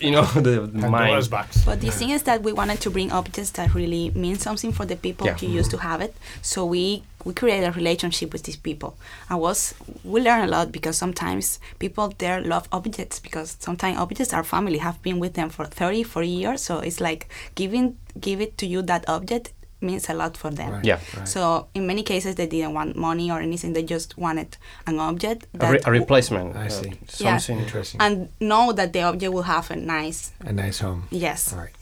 you 0.01 0.11
know, 0.11 0.23
the 0.47 0.69
Pandora's 0.81 1.29
mind. 1.29 1.31
box 1.31 1.65
But 1.65 1.81
the 1.81 1.91
thing 1.91 2.11
is 2.11 2.23
that 2.25 2.43
we 2.43 2.53
wanted 2.53 2.81
to 2.81 2.91
bring 2.91 3.13
objects 3.13 3.51
that 3.53 3.75
really 3.75 4.11
mean 4.15 4.37
something 4.37 4.73
for 4.73 4.85
the 4.87 4.97
people 4.97 5.27
Yeah. 5.27 5.35
who 5.35 5.47
used 5.47 5.71
to 5.73 5.79
have 5.79 6.01
it. 6.01 6.15
So 6.43 6.65
we 6.65 7.03
we 7.25 7.35
created 7.35 7.67
a 7.69 7.73
relationship 7.73 8.33
with 8.33 8.45
these 8.45 8.57
people. 8.57 8.97
And 9.29 9.41
was 9.41 9.75
we 10.05 10.21
learn 10.21 10.43
a 10.49 10.51
lot 10.57 10.71
because 10.73 10.97
sometimes 10.97 11.59
people 11.79 12.15
there 12.19 12.41
love 12.41 12.69
objects 12.73 13.19
because 13.21 13.57
sometimes 13.59 13.99
objects 13.99 14.33
are 14.33 14.45
family 14.45 14.79
have 14.79 15.03
been 15.03 15.19
with 15.19 15.35
them 15.35 15.51
for 15.51 15.65
30, 15.67 16.05
40 16.05 16.29
years. 16.29 16.63
So 16.63 16.79
it's 16.79 17.01
like 17.01 17.29
giving 17.55 17.97
give 18.21 18.41
it 18.41 18.57
to 18.59 18.67
you 18.67 18.81
that 18.83 19.09
object 19.09 19.53
means 19.81 20.09
a 20.09 20.15
lot 20.15 20.37
for 20.37 20.51
them. 20.51 20.71
Right. 20.73 20.85
Yeah. 20.85 21.01
Right. 21.17 21.29
So 21.29 21.69
in 21.75 21.87
many 21.87 22.03
cases 22.03 22.35
they 22.37 22.47
didn't 22.47 22.75
want 22.75 22.97
money 22.97 23.31
or 23.31 23.41
anything. 23.41 23.73
They 23.75 23.83
just 23.83 24.17
wanted 24.19 24.57
an 24.87 24.99
object 24.99 25.47
A, 25.61 25.73
re- 25.73 25.81
a 25.85 25.91
replacement. 25.91 26.57
I 26.57 26.67
uh, 26.67 26.69
see. 26.69 26.93
Yeah. 27.19 27.37
something 27.39 27.65
Interesting. 27.65 28.01
and 28.01 28.29
know 28.41 28.73
that 28.73 28.93
the 28.93 29.03
object 29.03 29.33
will 29.33 29.43
have 29.43 29.71
a 29.71 29.77
nice 29.77 30.33
a 30.41 30.53
nice 30.53 30.79
home. 30.81 31.05
yes. 31.11 31.53
All 31.53 31.61
right. 31.61 31.73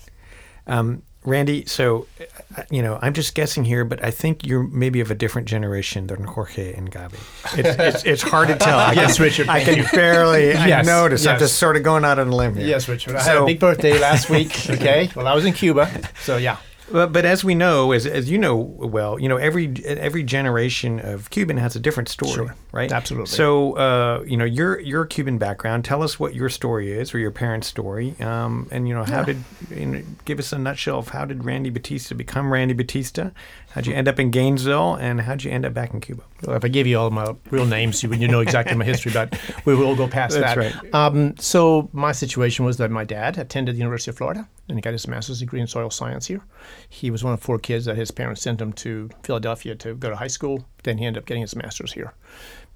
Um, 0.67 1.03
Randy, 1.27 1.65
so, 1.65 2.07
uh, 2.55 2.65
you 2.71 2.83
know, 2.83 2.99
I'm 3.01 3.15
just 3.15 3.35
guessing 3.35 3.65
here, 3.65 3.83
but 3.87 4.05
I 4.05 4.11
think 4.11 4.47
you're 4.47 4.65
maybe 4.65 5.01
of 5.01 5.11
a 5.11 5.15
different 5.15 5.49
generation 5.49 6.07
than 6.07 6.25
Jorge 6.25 6.75
and 6.75 6.91
Gabi. 6.93 7.15
It's, 7.59 7.79
it's, 7.79 8.05
it's 8.05 8.23
hard 8.23 8.49
to 8.49 8.57
tell. 8.57 8.79
I 8.91 8.93
Yes, 8.93 9.17
can, 9.17 9.25
Richard, 9.25 9.49
I 9.49 9.65
thank 9.65 9.79
can 9.87 9.89
barely 9.95 10.53
I 10.55 10.67
Yes, 10.75 10.85
notice. 10.87 11.27
I'm 11.27 11.39
just 11.39 11.57
sort 11.59 11.77
of 11.79 11.83
going 11.83 12.05
out 12.05 12.19
on 12.19 12.29
a 12.29 12.37
limb 12.37 12.55
here. 12.57 12.67
yes 12.67 12.89
Richard 12.89 13.17
I 13.17 13.23
had 13.23 13.39
a 13.39 13.47
big 13.47 13.59
birthday 13.59 13.99
last 13.99 14.29
week 14.29 14.69
okay 14.69 15.09
well 15.17 15.27
I 15.27 15.35
was 15.35 15.47
in 15.47 15.55
Cuba 15.55 15.89
so 16.23 16.37
yeah 16.37 16.59
But, 16.91 17.13
but 17.13 17.25
as 17.25 17.43
we 17.43 17.55
know, 17.55 17.93
as, 17.93 18.07
as 18.07 18.31
you 18.31 18.39
know 18.39 18.57
well, 18.57 19.19
you 19.19 19.29
know 19.29 19.37
every 19.37 19.75
every 19.85 20.23
generation 20.23 21.01
of 21.01 21.31
Cuban 21.31 21.57
has 21.57 21.75
a 21.77 21.81
different 21.81 22.09
story, 22.09 22.33
Sure. 22.33 22.55
Right? 22.75 22.91
Absolutely. 22.91 23.29
So, 23.29 23.75
uh, 23.75 24.25
you 24.27 24.37
know, 24.37 24.45
your 24.45 24.81
your 24.81 25.07
Cuban 25.07 25.39
background. 25.39 25.85
Tell 25.85 26.03
us 26.03 26.19
what 26.19 26.35
your 26.35 26.49
story 26.49 26.93
is, 26.93 27.15
or 27.15 27.19
your 27.19 27.31
parents' 27.31 27.69
story, 27.69 28.15
um, 28.21 28.69
and 28.71 28.89
you 28.89 28.95
know, 28.95 29.05
how 29.05 29.23
did 29.23 29.43
you 29.71 29.87
know, 29.87 30.03
give 30.25 30.39
us 30.39 30.53
a 30.53 30.59
nutshell 30.59 30.99
of 30.99 31.09
how 31.09 31.25
did 31.25 31.45
Randy 31.45 31.71
Batista 31.71 32.15
become 32.15 32.53
Randy 32.53 32.75
Batista? 32.75 33.31
How'd 33.71 33.87
you 33.87 33.95
end 33.95 34.09
up 34.09 34.19
in 34.19 34.31
Gainesville, 34.31 34.95
and 34.95 35.21
how'd 35.21 35.45
you 35.45 35.51
end 35.51 35.65
up 35.65 35.73
back 35.73 35.95
in 35.95 36.01
Cuba? 36.01 36.23
Well, 36.43 36.57
if 36.57 36.65
I 36.65 36.69
gave 36.69 36.87
you 36.87 36.99
all 36.99 37.11
my 37.11 37.35
real 37.51 37.67
names, 37.67 38.03
you 38.03 38.09
would 38.09 38.21
you 38.21 38.29
know 38.29 38.41
exactly 38.41 38.77
my 38.77 38.85
history, 38.85 39.13
but 39.13 39.39
we 39.65 39.75
will 39.75 39.95
go 39.97 40.09
past 40.09 40.39
That's 40.39 40.55
that. 40.55 40.83
right. 40.83 40.95
Um, 40.95 41.37
so 41.39 41.89
my 41.93 42.13
situation 42.13 42.65
was 42.65 42.77
that 42.79 42.91
my 42.91 43.05
dad 43.05 43.39
attended 43.39 43.77
the 43.77 43.79
University 43.79 44.11
of 44.11 44.17
Florida 44.17 44.49
and 44.69 44.79
he 44.79 44.83
got 44.83 44.93
his 44.93 45.07
master's 45.07 45.41
degree 45.41 45.61
in 45.61 45.67
soil 45.67 45.91
science 45.91 46.27
here. 46.27 46.43
He 46.89 47.11
was 47.11 47.23
one 47.23 47.35
of 47.35 47.41
four 47.41 47.59
kids 47.59 47.85
that 47.85 47.97
his 47.97 48.11
parents 48.11 48.41
sent 48.41 48.61
him 48.61 48.73
to 48.75 49.11
Philadelphia 49.23 49.75
to 49.77 49.95
go 49.95 50.09
to 50.09 50.17
high 50.17 50.29
school. 50.29 50.65
Then 50.85 50.99
he 50.99 51.07
ended 51.07 51.23
up 51.23 51.27
getting 51.27 51.43
his 51.43 51.55
master's 51.55 51.93
here. 51.93 52.15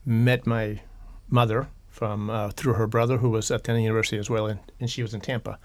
Met 0.09 0.47
my 0.47 0.81
mother 1.29 1.69
from 1.91 2.31
uh, 2.31 2.49
through 2.53 2.73
her 2.73 2.87
brother 2.87 3.19
who 3.19 3.29
was 3.29 3.51
attending 3.51 3.85
university 3.85 4.17
as 4.17 4.31
well, 4.31 4.47
and, 4.47 4.59
and 4.81 4.89
she 4.89 5.03
was 5.03 5.13
in 5.13 5.21
Tampa. 5.21 5.59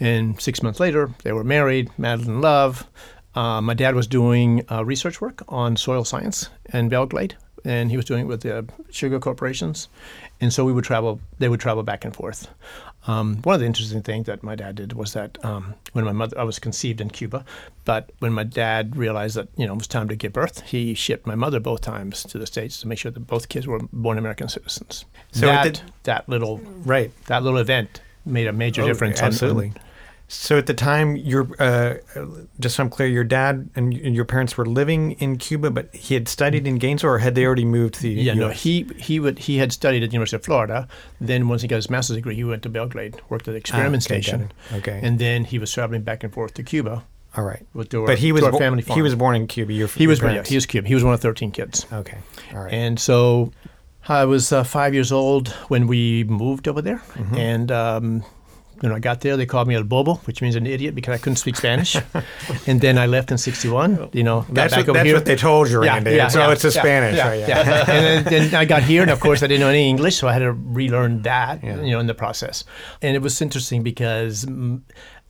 And 0.00 0.40
six 0.40 0.62
months 0.62 0.80
later, 0.80 1.10
they 1.24 1.32
were 1.32 1.44
married, 1.44 1.90
madly 1.98 2.28
in 2.28 2.40
love. 2.40 2.88
Uh, 3.34 3.60
my 3.60 3.74
dad 3.74 3.94
was 3.94 4.06
doing 4.06 4.64
uh, 4.70 4.82
research 4.82 5.20
work 5.20 5.42
on 5.48 5.76
soil 5.76 6.04
science 6.04 6.48
in 6.72 6.88
Belle 6.88 7.04
Glade, 7.04 7.36
and 7.66 7.90
he 7.90 7.98
was 7.98 8.06
doing 8.06 8.22
it 8.22 8.28
with 8.28 8.40
the 8.40 8.66
sugar 8.90 9.20
corporations. 9.20 9.88
And 10.40 10.54
so 10.54 10.64
we 10.64 10.72
would 10.72 10.84
travel; 10.84 11.20
they 11.38 11.50
would 11.50 11.60
travel 11.60 11.82
back 11.82 12.06
and 12.06 12.16
forth. 12.16 12.48
Um, 13.06 13.36
one 13.42 13.54
of 13.54 13.60
the 13.60 13.66
interesting 13.66 14.02
things 14.02 14.26
that 14.26 14.42
my 14.42 14.54
dad 14.56 14.74
did 14.74 14.92
was 14.92 15.12
that 15.12 15.38
um, 15.44 15.74
when 15.92 16.04
my 16.04 16.12
mother, 16.12 16.38
I 16.38 16.42
was 16.42 16.58
conceived 16.58 17.00
in 17.00 17.08
Cuba, 17.10 17.44
but 17.84 18.10
when 18.18 18.32
my 18.32 18.42
dad 18.42 18.96
realized 18.96 19.36
that 19.36 19.48
you 19.56 19.66
know 19.66 19.74
it 19.74 19.78
was 19.78 19.86
time 19.86 20.08
to 20.08 20.16
give 20.16 20.32
birth, 20.32 20.62
he 20.62 20.92
shipped 20.94 21.26
my 21.26 21.34
mother 21.36 21.60
both 21.60 21.82
times 21.82 22.24
to 22.24 22.38
the 22.38 22.46
states 22.46 22.80
to 22.80 22.88
make 22.88 22.98
sure 22.98 23.12
that 23.12 23.20
both 23.26 23.48
kids 23.48 23.66
were 23.66 23.80
born 23.92 24.18
American 24.18 24.48
citizens. 24.48 25.04
So 25.32 25.46
that 25.46 25.66
at 25.66 25.74
the- 25.74 25.80
that 26.04 26.28
little 26.28 26.58
Right. 26.84 27.10
that 27.26 27.42
little 27.44 27.58
event 27.60 28.00
made 28.24 28.48
a 28.48 28.52
major 28.52 28.82
Oh, 28.82 28.86
difference. 28.88 29.18
on- 29.20 29.26
on- 29.26 29.28
Absolutely. 29.28 29.72
So 30.28 30.58
at 30.58 30.66
the 30.66 30.74
time, 30.74 31.14
your 31.16 31.46
uh, 31.60 31.94
just 32.58 32.74
so 32.76 32.82
I'm 32.82 32.90
clear, 32.90 33.08
your 33.08 33.22
dad 33.22 33.70
and 33.76 33.92
your 33.94 34.24
parents 34.24 34.56
were 34.56 34.66
living 34.66 35.12
in 35.12 35.36
Cuba, 35.38 35.70
but 35.70 35.94
he 35.94 36.14
had 36.14 36.26
studied 36.26 36.66
in 36.66 36.78
Gainesville, 36.78 37.10
or 37.10 37.18
had 37.18 37.36
they 37.36 37.44
already 37.46 37.64
moved 37.64 37.94
to 37.94 38.02
the 38.02 38.10
Yeah, 38.10 38.34
no, 38.34 38.48
he 38.48 38.86
he 38.96 39.20
would 39.20 39.38
he 39.38 39.58
had 39.58 39.72
studied 39.72 40.02
at 40.02 40.10
the 40.10 40.14
University 40.14 40.36
of 40.36 40.44
Florida. 40.44 40.88
Then 41.20 41.46
once 41.48 41.62
he 41.62 41.68
got 41.68 41.76
his 41.76 41.88
master's 41.88 42.16
degree, 42.16 42.34
he 42.34 42.42
went 42.42 42.62
to 42.64 42.68
Belle 42.68 42.88
Glade, 42.88 43.20
worked 43.28 43.46
at 43.46 43.52
the 43.52 43.58
experiment 43.58 44.02
Ah, 44.02 44.12
okay, 44.14 44.20
station. 44.22 44.52
Okay. 44.72 45.00
and 45.02 45.18
then 45.20 45.44
he 45.44 45.60
was 45.60 45.70
traveling 45.72 46.02
back 46.02 46.24
and 46.24 46.32
forth 46.34 46.54
to 46.54 46.64
Cuba. 46.64 47.04
All 47.36 47.44
right. 47.44 47.64
With 47.72 47.94
our- 47.94 48.06
but 48.06 48.18
he 48.18 48.32
was 48.32 48.42
bo- 48.42 48.58
family 48.58 48.82
he 48.82 49.02
was 49.02 49.14
born 49.14 49.36
in 49.36 49.46
Cuba. 49.46 49.72
Your, 49.72 49.88
He 49.88 50.06
was, 50.08 50.20
yeah, 50.22 50.42
he 50.42 50.54
was 50.56 50.66
Cuban. 50.66 50.88
He 50.88 50.94
was 50.94 51.04
one 51.04 51.14
of 51.14 51.20
13 51.20 51.52
kids. 51.52 51.86
okay. 51.92 52.18
All 52.52 52.60
right. 52.64 52.72
And 52.72 52.98
so 52.98 53.52
I 54.08 54.24
was 54.24 54.52
uh, 54.52 54.64
five 54.64 54.92
years 54.94 55.12
old 55.12 55.48
when 55.68 55.86
we 55.86 56.24
moved 56.24 56.66
over 56.66 56.80
there. 56.82 56.98
Mm-hmm. 57.14 57.34
And 57.36 57.70
um, 57.70 58.24
when 58.80 58.92
I 58.92 58.98
got 58.98 59.20
there, 59.20 59.36
they 59.36 59.46
called 59.46 59.68
me 59.68 59.74
El 59.74 59.84
Bobo, 59.84 60.14
which 60.26 60.42
means 60.42 60.54
an 60.54 60.66
idiot 60.66 60.94
because 60.94 61.14
I 61.14 61.18
couldn't 61.18 61.36
speak 61.36 61.56
Spanish. 61.56 61.96
and 62.66 62.80
then 62.80 62.98
I 62.98 63.06
left 63.06 63.30
in 63.30 63.38
61, 63.38 64.10
you 64.12 64.22
know, 64.22 64.42
got 64.42 64.54
that's 64.54 64.74
back 64.74 64.86
what, 64.86 64.94
that's 64.94 65.12
what 65.12 65.24
they 65.24 65.36
told 65.36 65.70
you, 65.70 65.80
Randy. 65.82 66.18
so 66.28 66.50
it's 66.50 66.64
a 66.64 66.70
Spanish, 66.70 67.16
yeah, 67.16 67.28
right? 67.28 67.48
yeah. 67.48 67.84
and 67.88 68.26
then, 68.26 68.50
then 68.50 68.54
I 68.54 68.64
got 68.64 68.82
here, 68.82 69.02
and 69.02 69.10
of 69.10 69.20
course, 69.20 69.42
I 69.42 69.46
didn't 69.46 69.60
know 69.60 69.68
any 69.68 69.88
English, 69.88 70.16
so 70.16 70.28
I 70.28 70.32
had 70.32 70.40
to 70.40 70.52
relearn 70.52 71.22
that, 71.22 71.62
Yeah. 71.62 71.80
you 71.82 71.92
know, 71.92 72.00
in 72.00 72.06
the 72.06 72.14
process. 72.14 72.64
And 73.02 73.16
it 73.16 73.22
was 73.22 73.40
interesting 73.40 73.82
because 73.82 74.44
mm, 74.44 74.82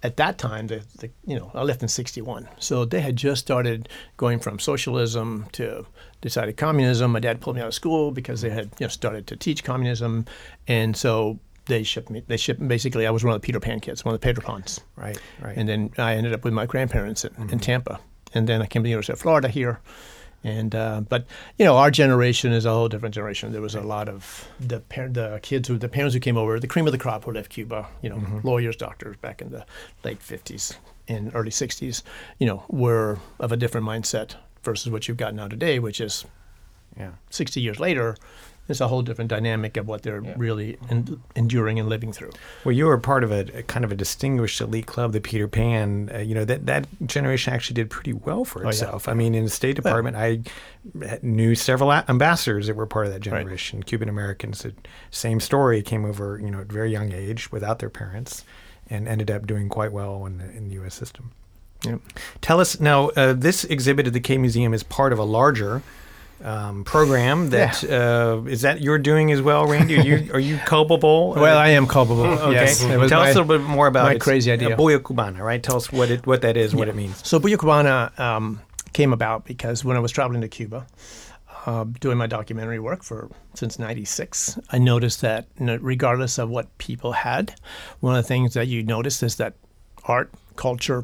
at 0.02 0.16
that 0.16 0.38
time, 0.38 0.66
the, 0.66 0.84
the, 0.98 1.10
you 1.26 1.38
know, 1.38 1.50
I 1.54 1.62
left 1.62 1.82
in 1.82 1.88
'61, 1.88 2.48
so 2.58 2.84
they 2.84 3.00
had 3.00 3.16
just 3.16 3.40
started 3.40 3.88
going 4.16 4.38
from 4.38 4.58
socialism 4.58 5.46
to 5.52 5.86
decided 6.20 6.56
communism. 6.56 7.12
My 7.12 7.20
dad 7.20 7.40
pulled 7.40 7.56
me 7.56 7.62
out 7.62 7.68
of 7.68 7.74
school 7.74 8.10
because 8.10 8.40
they 8.40 8.50
had 8.50 8.70
you 8.78 8.86
know 8.86 8.88
started 8.88 9.26
to 9.28 9.36
teach 9.36 9.64
communism, 9.64 10.26
and 10.68 10.96
so 10.96 11.38
they 11.66 11.82
shipped 11.82 12.10
me. 12.10 12.22
They 12.26 12.36
shipped 12.36 12.66
basically. 12.66 13.06
I 13.06 13.10
was 13.10 13.24
one 13.24 13.34
of 13.34 13.40
the 13.40 13.44
Peter 13.44 13.60
Pan 13.60 13.80
kids, 13.80 14.04
one 14.04 14.14
of 14.14 14.20
the 14.20 14.26
Peter 14.26 14.40
Pans. 14.40 14.80
Right. 14.96 15.20
Right. 15.40 15.56
And 15.56 15.68
then 15.68 15.90
I 15.98 16.14
ended 16.14 16.32
up 16.32 16.44
with 16.44 16.52
my 16.52 16.66
grandparents 16.66 17.24
in, 17.24 17.50
in 17.50 17.58
Tampa. 17.58 18.00
And 18.34 18.48
then 18.48 18.62
I 18.62 18.66
came 18.66 18.82
to 18.82 18.84
the 18.84 18.90
University 18.90 19.12
of 19.12 19.20
Florida 19.20 19.48
here. 19.48 19.80
And 20.44 20.74
uh, 20.74 21.00
but 21.00 21.26
you 21.58 21.64
know 21.64 21.76
our 21.76 21.90
generation 21.90 22.52
is 22.52 22.66
a 22.66 22.70
whole 22.70 22.88
different 22.88 23.14
generation. 23.14 23.52
There 23.52 23.62
was 23.62 23.74
a 23.74 23.80
lot 23.80 24.08
of 24.08 24.48
the 24.60 24.80
par- 24.80 25.08
the 25.08 25.40
kids 25.42 25.66
who 25.66 25.76
the 25.76 25.88
parents 25.88 26.14
who 26.14 26.20
came 26.20 26.36
over, 26.36 26.60
the 26.60 26.68
cream 26.68 26.86
of 26.86 26.92
the 26.92 26.98
crop 26.98 27.24
who 27.24 27.32
left 27.32 27.50
Cuba. 27.50 27.88
You 28.00 28.10
know, 28.10 28.40
lawyers, 28.44 28.76
doctors 28.76 29.16
back 29.16 29.42
in 29.42 29.50
the 29.50 29.66
late 30.04 30.22
fifties 30.22 30.74
and 31.08 31.34
early 31.34 31.50
sixties. 31.50 32.04
You 32.38 32.46
know, 32.46 32.62
were 32.68 33.18
of 33.40 33.50
a 33.50 33.56
different 33.56 33.86
mindset 33.88 34.36
versus 34.62 34.92
what 34.92 35.08
you've 35.08 35.16
got 35.16 35.34
now 35.34 35.48
today, 35.48 35.80
which 35.80 36.00
is 36.00 36.24
yeah. 36.96 37.12
60 37.30 37.60
years 37.60 37.78
later, 37.78 38.16
it's 38.68 38.80
a 38.80 38.88
whole 38.88 39.02
different 39.02 39.28
dynamic 39.30 39.76
of 39.76 39.86
what 39.86 40.02
they're 40.02 40.20
really 40.36 40.76
en- 40.90 41.20
enduring 41.34 41.78
and 41.78 41.88
living 41.88 42.12
through. 42.12 42.32
Well, 42.64 42.72
you 42.72 42.86
were 42.86 42.98
part 42.98 43.22
of 43.24 43.30
a, 43.30 43.58
a 43.58 43.62
kind 43.62 43.84
of 43.84 43.92
a 43.92 43.94
distinguished 43.94 44.60
elite 44.60 44.86
club, 44.86 45.12
the 45.12 45.20
Peter 45.20 45.46
Pan. 45.48 46.10
Uh, 46.14 46.18
you 46.18 46.34
know 46.34 46.44
that 46.44 46.66
that 46.66 46.86
generation 47.06 47.52
actually 47.54 47.74
did 47.74 47.90
pretty 47.90 48.12
well 48.12 48.44
for 48.44 48.60
Oh, 48.60 48.62
yeah. 48.64 48.68
itself. 48.70 49.08
I 49.08 49.14
mean, 49.14 49.34
in 49.34 49.44
the 49.44 49.50
State 49.50 49.76
Department, 49.76 50.16
I 50.16 50.40
knew 51.22 51.54
several 51.54 51.90
a- 51.92 52.04
ambassadors 52.08 52.66
that 52.66 52.76
were 52.76 52.86
part 52.86 53.06
of 53.06 53.12
that 53.12 53.26
Right. 53.30 53.38
generation. 53.40 53.82
Cuban 53.82 54.08
Americans, 54.08 54.62
that 54.62 54.74
same 55.10 55.40
story, 55.40 55.82
came 55.82 56.04
over 56.04 56.38
you 56.42 56.50
know 56.50 56.60
at 56.60 56.66
very 56.72 56.90
young 56.90 57.12
age 57.12 57.50
without 57.52 57.78
their 57.78 57.90
parents, 57.90 58.44
and 58.90 59.06
ended 59.08 59.30
up 59.30 59.46
doing 59.46 59.68
quite 59.68 59.92
well 59.92 60.26
in 60.26 60.38
the 60.38 60.50
in 60.50 60.68
the 60.68 60.74
U.S. 60.74 60.94
system. 60.94 61.32
Yep. 61.84 62.00
Tell 62.40 62.58
us 62.60 62.80
now. 62.80 63.10
Uh, 63.10 63.32
this 63.32 63.62
exhibit 63.64 64.06
at 64.06 64.12
the 64.12 64.20
Cade 64.20 64.40
Museum 64.40 64.72
is 64.74 64.82
part 64.82 65.12
of 65.12 65.18
a 65.18 65.24
larger. 65.24 65.82
Um, 66.44 66.84
program 66.84 67.48
that 67.50 67.82
uh, 67.82 68.42
is 68.46 68.60
that 68.60 68.82
you're 68.82 68.98
doing 68.98 69.32
as 69.32 69.40
well, 69.40 69.66
Randy? 69.66 69.96
Are 69.96 70.02
you 70.02 70.32
are 70.34 70.40
you 70.40 70.58
culpable? 70.66 71.30
Well, 71.32 71.56
I 71.56 71.68
am 71.68 71.86
culpable. 71.86 72.24
Okay. 72.26 72.52
Yes, 72.52 72.80
Tell 72.80 72.98
my- 72.98 73.04
us 73.06 73.10
a 73.36 73.40
little 73.40 73.44
bit 73.58 73.62
more 73.66 73.86
about 73.86 74.04
my 74.04 74.12
it. 74.14 74.20
crazy 74.20 74.52
idea. 74.52 74.74
Uh, 74.74 74.76
Bulla 74.76 74.98
Cubana, 75.00 75.38
right? 75.40 75.62
Tell 75.62 75.76
us 75.76 75.90
what 75.90 76.10
it 76.10 76.26
what 76.26 76.42
that 76.42 76.56
is, 76.58 76.74
what 76.74 76.88
it 76.88 76.94
means. 76.94 77.26
So 77.26 77.38
Bulla 77.38 77.56
Cubana 77.56 78.18
um, 78.20 78.60
came 78.92 79.12
about 79.14 79.46
because 79.46 79.82
when 79.84 79.96
I 79.96 80.00
was 80.00 80.12
traveling 80.12 80.42
to 80.42 80.48
Cuba, 80.48 80.86
uh, 81.64 81.84
doing 82.00 82.18
my 82.18 82.26
documentary 82.26 82.80
work 82.80 83.02
for 83.02 83.30
since 83.54 83.78
'96, 83.78 84.58
I 84.70 84.76
noticed 84.78 85.22
that 85.22 85.46
regardless 85.58 86.36
of 86.38 86.50
what 86.50 86.76
people 86.76 87.12
had, 87.12 87.54
one 88.00 88.14
of 88.14 88.22
the 88.22 88.28
things 88.28 88.52
that 88.54 88.66
you 88.66 88.82
noticed 88.82 89.22
is 89.22 89.36
that 89.36 89.54
art, 90.04 90.30
culture, 90.56 91.02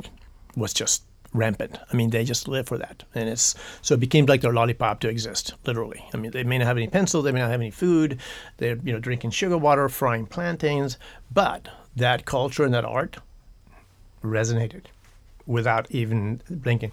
was 0.56 0.74
just 0.74 1.04
rampant. 1.32 1.78
I 1.90 1.96
mean, 1.96 2.10
they 2.10 2.24
just 2.24 2.48
live 2.48 2.66
for 2.66 2.78
that, 2.78 3.04
and 3.14 3.28
it's 3.28 3.54
so 3.80 3.94
it 3.94 4.00
became 4.00 4.26
like 4.26 4.40
their 4.40 4.52
lollipop 4.52 5.00
to 5.00 5.08
exist, 5.08 5.54
literally. 5.66 6.04
I 6.12 6.16
mean, 6.16 6.30
they 6.30 6.44
may 6.44 6.58
not 6.58 6.66
have 6.66 6.76
any 6.76 6.88
pencil, 6.88 7.22
they 7.22 7.32
may 7.32 7.40
not 7.40 7.50
have 7.50 7.60
any 7.60 7.70
food, 7.70 8.18
they're 8.58 8.78
you 8.82 8.92
know 8.92 8.98
drinking 8.98 9.30
sugar 9.30 9.58
water, 9.58 9.88
frying 9.88 10.26
plantains, 10.26 10.98
but 11.30 11.68
that 11.96 12.24
culture 12.24 12.64
and 12.64 12.74
that 12.74 12.84
art 12.84 13.18
resonated 14.22 14.82
without 15.46 15.90
even 15.90 16.40
blinking. 16.48 16.92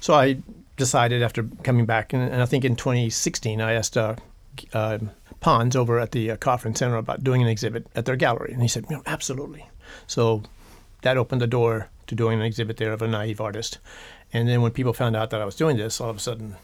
So 0.00 0.14
I 0.14 0.38
decided 0.76 1.22
after 1.22 1.44
coming 1.62 1.86
back, 1.86 2.12
and, 2.12 2.22
and 2.22 2.42
I 2.42 2.46
think 2.46 2.64
in 2.64 2.74
2016, 2.74 3.60
I 3.60 3.74
asked 3.74 3.96
uh, 3.96 4.16
uh, 4.72 4.98
Pons 5.40 5.76
over 5.76 5.98
at 5.98 6.12
the 6.12 6.32
uh, 6.32 6.36
Coffin 6.36 6.74
Center 6.74 6.96
about 6.96 7.22
doing 7.22 7.42
an 7.42 7.48
exhibit 7.48 7.86
at 7.94 8.04
their 8.04 8.16
gallery, 8.16 8.52
and 8.52 8.62
he 8.62 8.68
said, 8.68 8.86
you 8.90 8.96
know, 8.96 9.02
absolutely. 9.06 9.68
So 10.06 10.42
that 11.02 11.16
opened 11.16 11.40
the 11.40 11.46
door 11.46 11.88
to 12.06 12.14
doing 12.14 12.40
an 12.40 12.44
exhibit 12.44 12.76
there 12.76 12.92
of 12.92 13.02
a 13.02 13.08
naive 13.08 13.40
artist. 13.40 13.78
And 14.32 14.48
then 14.48 14.62
when 14.62 14.72
people 14.72 14.92
found 14.92 15.16
out 15.16 15.30
that 15.30 15.40
I 15.40 15.44
was 15.44 15.56
doing 15.56 15.76
this, 15.76 16.00
all 16.00 16.10
of 16.10 16.16
a 16.16 16.20
sudden, 16.20 16.56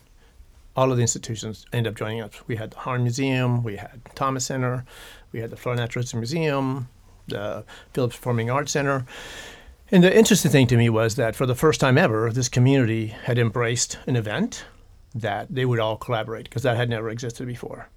all 0.77 0.90
of 0.90 0.96
the 0.96 1.03
institutions 1.03 1.66
ended 1.72 1.92
up 1.92 1.99
joining 1.99 2.20
us. 2.20 2.33
We 2.46 2.57
had 2.57 2.72
the 2.72 2.79
Harn 2.79 3.03
Museum, 3.03 3.62
we 3.62 3.77
had 3.77 4.01
Thomas 4.14 4.44
Center, 4.44 4.85
we 5.33 5.40
had 5.40 5.51
the 5.51 5.57
Florida 5.57 5.83
Natural 5.83 6.03
History 6.03 6.20
Museum, 6.20 6.88
the 7.29 7.64
Phillips 7.92 8.16
Performing 8.16 8.51
Arts 8.51 8.72
Center. 8.72 9.07
And 9.90 10.03
the 10.03 10.16
interesting 10.16 10.51
thing 10.51 10.66
to 10.68 10.77
me 10.77 10.88
was 10.90 11.16
that 11.16 11.37
for 11.37 11.46
the 11.46 11.55
first 11.55 11.81
time 11.81 11.96
ever, 11.96 12.31
this 12.31 12.49
community 12.49 13.07
had 13.07 13.38
embraced 13.38 13.99
an 14.07 14.16
event 14.16 14.64
that 15.14 15.46
they 15.49 15.64
would 15.64 15.79
all 15.79 15.96
collaborate 15.96 16.44
because 16.44 16.62
that 16.62 16.77
had 16.77 16.90
never 16.90 17.09
existed 17.09 17.46
before. 17.46 17.88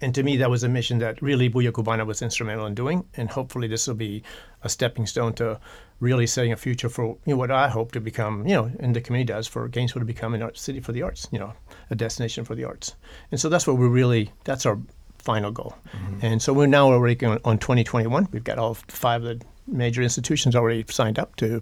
And 0.00 0.14
to 0.14 0.22
me, 0.22 0.36
that 0.36 0.50
was 0.50 0.62
a 0.62 0.68
mission 0.68 0.98
that 0.98 1.20
really 1.20 1.48
Bulla 1.48 1.72
Cubana 1.72 2.06
was 2.06 2.22
instrumental 2.22 2.66
in 2.66 2.74
doing. 2.74 3.04
And 3.14 3.30
hopefully, 3.30 3.66
this 3.66 3.86
will 3.86 3.94
be 3.94 4.22
a 4.62 4.68
stepping 4.68 5.06
stone 5.06 5.32
to 5.34 5.58
really 6.00 6.26
setting 6.26 6.52
a 6.52 6.56
future 6.56 6.88
for 6.88 7.16
you 7.24 7.34
know, 7.34 7.36
what 7.36 7.50
I 7.50 7.68
hope 7.68 7.92
to 7.92 8.00
become, 8.00 8.46
you 8.46 8.54
know, 8.54 8.70
and 8.78 8.94
the 8.94 9.00
community 9.00 9.32
does 9.32 9.48
for 9.48 9.66
Gainesville 9.68 10.00
to 10.00 10.06
become 10.06 10.34
an 10.34 10.42
art 10.42 10.56
city 10.56 10.80
for 10.80 10.92
the 10.92 11.02
arts, 11.02 11.28
you 11.32 11.38
know, 11.38 11.52
a 11.90 11.96
destination 11.96 12.44
for 12.44 12.54
the 12.54 12.64
arts. 12.64 12.94
And 13.32 13.40
so 13.40 13.48
that's 13.48 13.66
what 13.66 13.76
we're 13.76 13.88
really, 13.88 14.30
that's 14.44 14.64
our 14.64 14.78
final 15.18 15.50
goal. 15.50 15.74
Mm-hmm. 15.92 16.18
And 16.22 16.42
so 16.42 16.52
we're 16.52 16.66
now 16.66 16.92
already 16.92 17.26
on, 17.26 17.40
on 17.44 17.58
2021. 17.58 18.28
We've 18.30 18.44
got 18.44 18.58
all 18.58 18.74
five 18.74 19.24
of 19.24 19.40
the 19.40 19.46
major 19.68 20.02
institutions 20.02 20.56
already 20.56 20.84
signed 20.88 21.18
up 21.18 21.36
to 21.36 21.60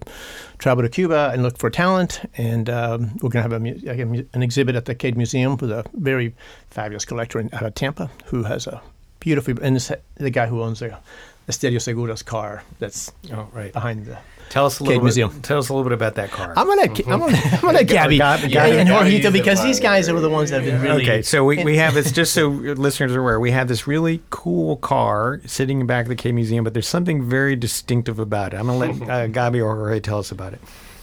travel 0.57 0.83
to 0.83 0.89
Cuba 0.89 1.31
and 1.33 1.43
look 1.43 1.57
for 1.57 1.69
talent. 1.69 2.21
And 2.37 2.69
um, 2.69 3.11
we're 3.21 3.29
going 3.29 3.43
to 3.47 3.49
have 3.49 3.53
a, 3.53 4.25
an 4.33 4.43
exhibit 4.43 4.75
at 4.75 4.85
the 4.85 4.95
Cade 4.95 5.17
Museum 5.17 5.57
with 5.57 5.71
a 5.71 5.85
very 5.93 6.33
fabulous 6.69 7.05
collector 7.05 7.39
in, 7.39 7.49
out 7.53 7.63
of 7.63 7.75
Tampa 7.75 8.09
who 8.25 8.43
has 8.43 8.67
a 8.67 8.81
beautiful, 9.19 9.55
and 9.61 9.75
this, 9.75 9.91
the 10.15 10.29
guy 10.29 10.47
who 10.47 10.61
owns 10.61 10.79
the 10.79 10.97
Esterio 11.47 11.81
Segura's 11.81 12.23
car 12.23 12.63
that's 12.79 13.11
Oh, 13.31 13.47
right. 13.53 13.71
behind 13.73 14.05
the. 14.05 14.17
Tell 14.49 14.65
us 14.65 14.75
a 14.75 14.79
Cade 14.79 14.87
little 14.87 14.99
bit. 15.01 15.03
Museum. 15.05 15.41
Tell 15.41 15.57
us 15.59 15.69
a 15.69 15.73
little 15.73 15.83
bit 15.83 15.93
about 15.93 16.15
that 16.15 16.31
car. 16.31 16.53
I'm 16.55 16.67
gonna, 16.67 16.83
I'm 16.83 17.19
gonna, 17.19 17.37
I'm 17.37 17.61
gonna 17.61 17.83
Gabby, 17.83 18.17
Gabby- 18.17 18.47
Gabby 18.49 18.77
and 18.77 18.87
Gabby 18.89 19.19
Jorgito 19.19 19.31
because 19.31 19.61
these 19.63 19.79
guys 19.79 20.09
are 20.09 20.19
the 20.19 20.29
ones 20.29 20.49
that 20.49 20.63
have 20.63 20.65
been 20.71 20.81
really. 20.81 21.03
Okay, 21.03 21.21
so 21.21 21.43
we, 21.45 21.63
we 21.63 21.77
have 21.77 21.93
this, 21.93 22.11
just 22.11 22.33
so 22.33 22.47
listeners 22.49 23.13
are 23.13 23.19
aware, 23.19 23.39
we 23.39 23.51
have 23.51 23.67
this 23.67 23.87
really 23.87 24.21
cool 24.29 24.77
car 24.77 25.41
sitting 25.45 25.81
in 25.81 25.87
back 25.87 26.05
of 26.05 26.09
the 26.09 26.15
Cade 26.15 26.35
Museum, 26.35 26.63
but 26.63 26.73
there's 26.73 26.87
something 26.87 27.23
very 27.23 27.55
distinctive 27.55 28.19
about 28.19 28.53
it. 28.53 28.57
I'm 28.57 28.67
going 28.67 28.99
to 28.99 29.05
let 29.05 29.09
uh, 29.09 29.27
Gabi 29.27 29.63
or 29.63 29.75
Jorge 29.75 29.99
tell 29.99 30.19
us 30.19 30.31
about 30.31 30.53
it. 30.53 30.61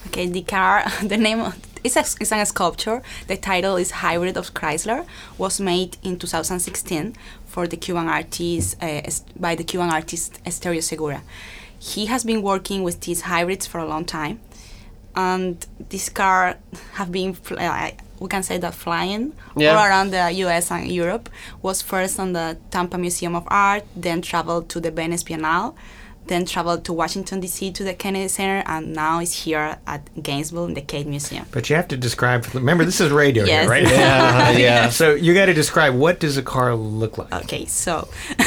Okay, 0.09 0.27
the 0.29 0.43
car, 0.43 0.85
the 1.03 1.17
name 1.17 1.41
of, 1.41 1.57
it's, 1.83 1.97
a, 1.97 2.01
it's 2.21 2.31
a 2.33 2.45
sculpture. 2.45 3.03
The 3.27 3.37
title 3.37 3.77
is 3.77 3.91
Hybrid 3.91 4.37
of 4.37 4.53
Chrysler. 4.55 5.07
Was 5.39 5.61
made 5.61 5.97
in 6.03 6.19
2016 6.19 7.15
for 7.47 7.67
the 7.67 7.77
Cuban 7.77 8.09
artist 8.09 8.77
uh, 8.83 9.01
by 9.39 9.55
the 9.55 9.65
Cuban 9.65 9.91
artist 9.91 10.41
Esterio 10.45 10.83
Segura. 10.83 11.23
He 11.79 12.07
has 12.07 12.25
been 12.25 12.43
working 12.43 12.83
with 12.83 13.01
these 13.03 13.23
hybrids 13.23 13.67
for 13.67 13.79
a 13.79 13.87
long 13.87 14.05
time, 14.05 14.41
and 15.15 15.65
this 15.91 16.09
car 16.09 16.57
have 16.95 17.13
been 17.13 17.37
uh, 17.51 17.91
we 18.21 18.29
can 18.29 18.43
say 18.43 18.59
that 18.59 18.75
flying 18.75 19.33
Yeah. 19.57 19.77
all 19.77 19.85
around 19.85 20.11
the 20.11 20.31
U.S. 20.45 20.71
and 20.71 20.91
Europe. 20.91 21.29
Was 21.63 21.83
first 21.83 22.19
on 22.19 22.33
the 22.33 22.57
Tampa 22.71 22.97
Museum 22.99 23.35
of 23.35 23.45
Art, 23.49 23.85
then 23.97 24.23
traveled 24.23 24.69
to 24.71 24.81
the 24.81 24.91
Venice 24.91 25.23
Biennale 25.25 25.75
then 26.27 26.47
traveled 26.47 26.87
to 26.87 26.93
Washington 26.95 27.39
D.C. 27.41 27.71
to 27.73 27.85
the 27.85 27.93
Kennedy 27.93 28.29
Center, 28.29 28.63
and 28.65 28.95
now 28.95 29.21
is 29.21 29.45
here 29.45 29.77
at 29.87 30.01
Gainesville 30.23 30.65
in 30.65 30.73
the 30.73 30.81
Cade 30.81 31.07
Museum. 31.07 31.45
But 31.51 31.69
you 31.69 31.77
have 31.77 31.87
to 31.89 31.99
describe, 31.99 32.47
remember, 32.55 32.83
this 32.87 32.99
is 32.99 33.11
radio 33.13 33.45
Yes. 33.45 33.61
here, 33.65 33.71
right? 33.71 33.83
Yeah, 33.93 34.51
yeah. 34.53 34.89
So 34.89 35.13
you 35.13 35.35
got 35.35 35.47
to 35.47 35.53
describe 35.53 35.95
what 35.95 36.21
does 36.21 36.39
a 36.39 36.43
car 36.43 36.75
look 36.75 37.19
like? 37.19 37.31
Okay, 37.45 37.67
so 37.67 38.09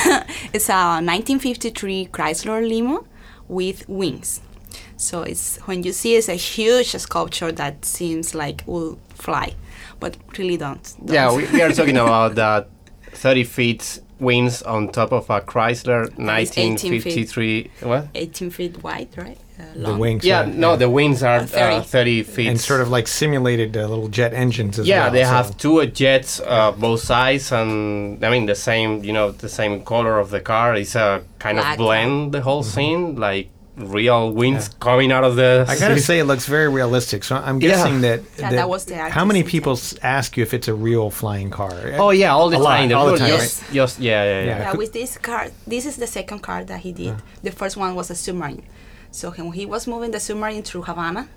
it's 0.53 0.69
a 0.69 0.97
1953 1.05 2.09
Chrysler 2.11 2.67
limo 2.67 3.05
with 3.47 3.87
wings. 3.87 4.41
So 4.97 5.21
it's 5.21 5.57
when 5.67 5.83
you 5.83 5.91
see 5.93 6.15
it's 6.15 6.29
a 6.29 6.35
huge 6.35 6.91
sculpture 6.91 7.51
that 7.51 7.85
seems 7.85 8.35
like 8.35 8.63
will 8.65 8.99
fly, 9.09 9.53
but 9.99 10.17
really 10.37 10.57
don't. 10.57 10.83
don't. 11.05 11.13
Yeah, 11.13 11.35
we, 11.35 11.45
we 11.51 11.61
are 11.61 11.71
talking 11.79 11.97
about 11.97 12.35
that 12.35 12.69
30 13.11 13.43
feet 13.43 14.01
wings 14.19 14.61
on 14.63 14.89
top 14.89 15.11
of 15.11 15.29
a 15.29 15.41
Chrysler 15.41 16.13
That 16.17 16.41
is 16.41 16.51
18 16.51 16.77
feet. 16.77 17.05
1953. 17.05 17.71
What? 17.81 18.07
18 18.15 18.49
feet 18.49 18.83
wide, 18.83 19.09
right? 19.17 19.37
Uh, 19.75 19.91
The 19.91 19.97
wings. 19.97 20.23
Yeah, 20.25 20.45
no, 20.45 20.75
the 20.75 20.89
wings 20.89 21.23
are 21.23 21.39
uh, 21.39 21.45
30. 21.45 21.81
30 21.85 22.23
feet. 22.23 22.47
And 22.49 22.59
sort 22.59 22.81
of 22.81 22.89
like 22.89 23.07
simulated 23.07 23.75
uh, 23.77 23.87
little 23.87 24.07
jet 24.09 24.33
engines 24.33 24.79
as 24.79 24.87
yeah, 24.87 25.03
well. 25.03 25.11
they 25.11 25.23
so- 25.23 25.29
have 25.29 25.57
two 25.57 25.85
jets, 25.87 26.39
uh, 26.39 26.71
both 26.71 27.01
sides, 27.01 27.51
and 27.51 28.23
I 28.25 28.29
mean 28.29 28.45
the 28.45 28.55
same, 28.55 29.03
you 29.03 29.13
know, 29.13 29.31
the 29.31 29.49
same 29.49 29.83
color 29.83 30.19
of 30.19 30.29
the 30.29 30.39
car. 30.41 30.75
It's 30.75 30.95
a 30.95 31.21
kind 31.39 31.57
Black. 31.57 31.73
of 31.73 31.77
blend 31.77 32.31
the 32.33 32.41
whole 32.41 32.63
scene, 32.63 33.15
like 33.15 33.49
real 33.77 34.31
winds 34.31 34.69
coming 34.79 35.11
out 35.11 35.23
of 35.23 35.35
the. 35.35 35.63
I 35.67 35.77
gotta 35.77 35.99
say, 35.99 36.17
it 36.17 36.25
looks 36.25 36.47
very 36.47 36.67
realistic. 36.67 37.23
So 37.23 37.35
I'm 37.35 37.61
Yeah. 37.61 37.69
guessing 37.69 38.01
that, 38.01 38.21
Yeah, 38.39 38.49
that 38.49 38.69
was 38.69 38.85
the 38.85 38.97
How 38.97 39.23
many 39.23 39.43
people 39.43 39.73
s- 39.73 39.93
ask 40.01 40.35
you 40.35 40.41
if 40.41 40.51
it's 40.55 40.67
a 40.67 40.73
real 40.73 41.11
flying 41.11 41.51
car? 41.51 41.71
Oh 41.97 42.09
yeah, 42.09 42.33
all 42.33 42.49
the 42.49 42.57
A 42.57 42.67
lot, 42.67 42.77
time. 42.77 42.91
all 42.97 43.11
the 43.11 43.19
time, 43.19 43.29
Just, 43.29 43.61
just 43.71 43.99
yeah, 43.99 44.23
yeah, 44.23 44.29
yeah. 44.39 44.45
Yeah. 44.47 44.59
Yeah, 44.71 44.73
with 44.73 44.93
this 44.93 45.17
car, 45.19 45.49
this 45.67 45.85
is 45.85 45.97
the 45.97 46.07
second 46.07 46.39
car 46.39 46.63
that 46.63 46.79
he 46.79 46.91
did. 46.91 47.15
The 47.43 47.51
first 47.51 47.77
one 47.77 47.93
was 47.93 48.09
a 48.09 48.15
submarine. 48.15 48.63
So 49.17 49.31
when 49.31 49.51
he 49.51 49.65
was 49.65 49.87
moving 49.87 50.11
the 50.11 50.19
submarine 50.19 50.61
through 50.61 50.83
Havana, 50.83 51.27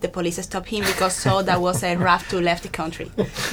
the 0.00 0.08
police 0.08 0.38
stopped 0.42 0.68
him 0.68 0.84
because 0.84 1.16
saw 1.16 1.40
that 1.42 1.58
was 1.62 1.82
a 1.82 1.96
raft 2.08 2.28
to 2.30 2.40
left 2.40 2.62
the 2.62 2.68
country. 2.68 3.10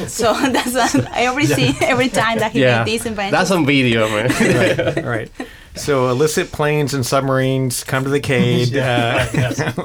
so 0.08 0.34
that's 0.56 0.76
uh, 0.76 1.06
every 1.14 1.46
scene, 1.46 1.76
every 1.82 2.10
time 2.10 2.40
that 2.40 2.52
he 2.52 2.60
Yeah, 2.62 2.84
made 2.84 2.92
this 2.94 3.06
invention. 3.06 3.32
that's 3.32 3.52
on 3.52 3.66
video, 3.66 4.02
man. 4.10 4.98
All 5.06 5.10
right. 5.10 5.32
So 5.76 6.10
illicit 6.10 6.52
planes 6.52 6.94
and 6.94 7.06
submarines 7.06 7.86
come 7.86 8.04
to 8.04 8.10
the 8.10 8.20
Cade. 8.20 8.76
Uh, 8.76 9.26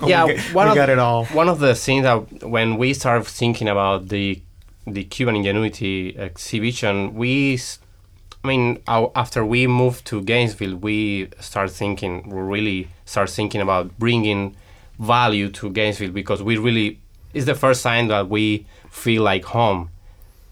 we 0.02 0.08
yeah, 0.10 0.26
got- 0.26 0.38
one 0.52 0.66
we 0.66 0.70
of, 0.70 0.74
got 0.74 0.88
it 0.88 0.98
all. 0.98 1.26
One 1.26 1.48
of 1.48 1.60
the 1.60 1.74
things 1.76 2.02
that 2.02 2.42
when 2.42 2.76
we 2.78 2.94
started 2.94 3.26
thinking 3.28 3.68
about 3.68 4.08
the 4.08 4.42
the 4.88 5.04
Cuban 5.04 5.36
Ingenuity 5.36 6.18
exhibition, 6.18 7.14
we, 7.14 7.60
I 8.42 8.48
mean, 8.48 8.80
after 8.88 9.44
we 9.46 9.68
moved 9.68 10.04
to 10.06 10.20
Gainesville, 10.20 10.76
we 10.76 11.28
start 11.40 11.70
thinking, 11.70 12.28
we 12.28 12.40
really 12.40 12.88
start 13.04 13.30
thinking 13.30 13.60
about 13.60 13.98
bringing 13.98 14.56
value 14.98 15.50
to 15.50 15.70
Gainesville 15.70 16.12
because 16.12 16.42
we 16.42 16.56
really, 16.56 16.98
it's 17.32 17.46
the 17.46 17.54
first 17.54 17.82
time 17.82 18.08
that 18.08 18.28
we 18.28 18.66
feel 18.90 19.22
like 19.22 19.44
home 19.46 19.90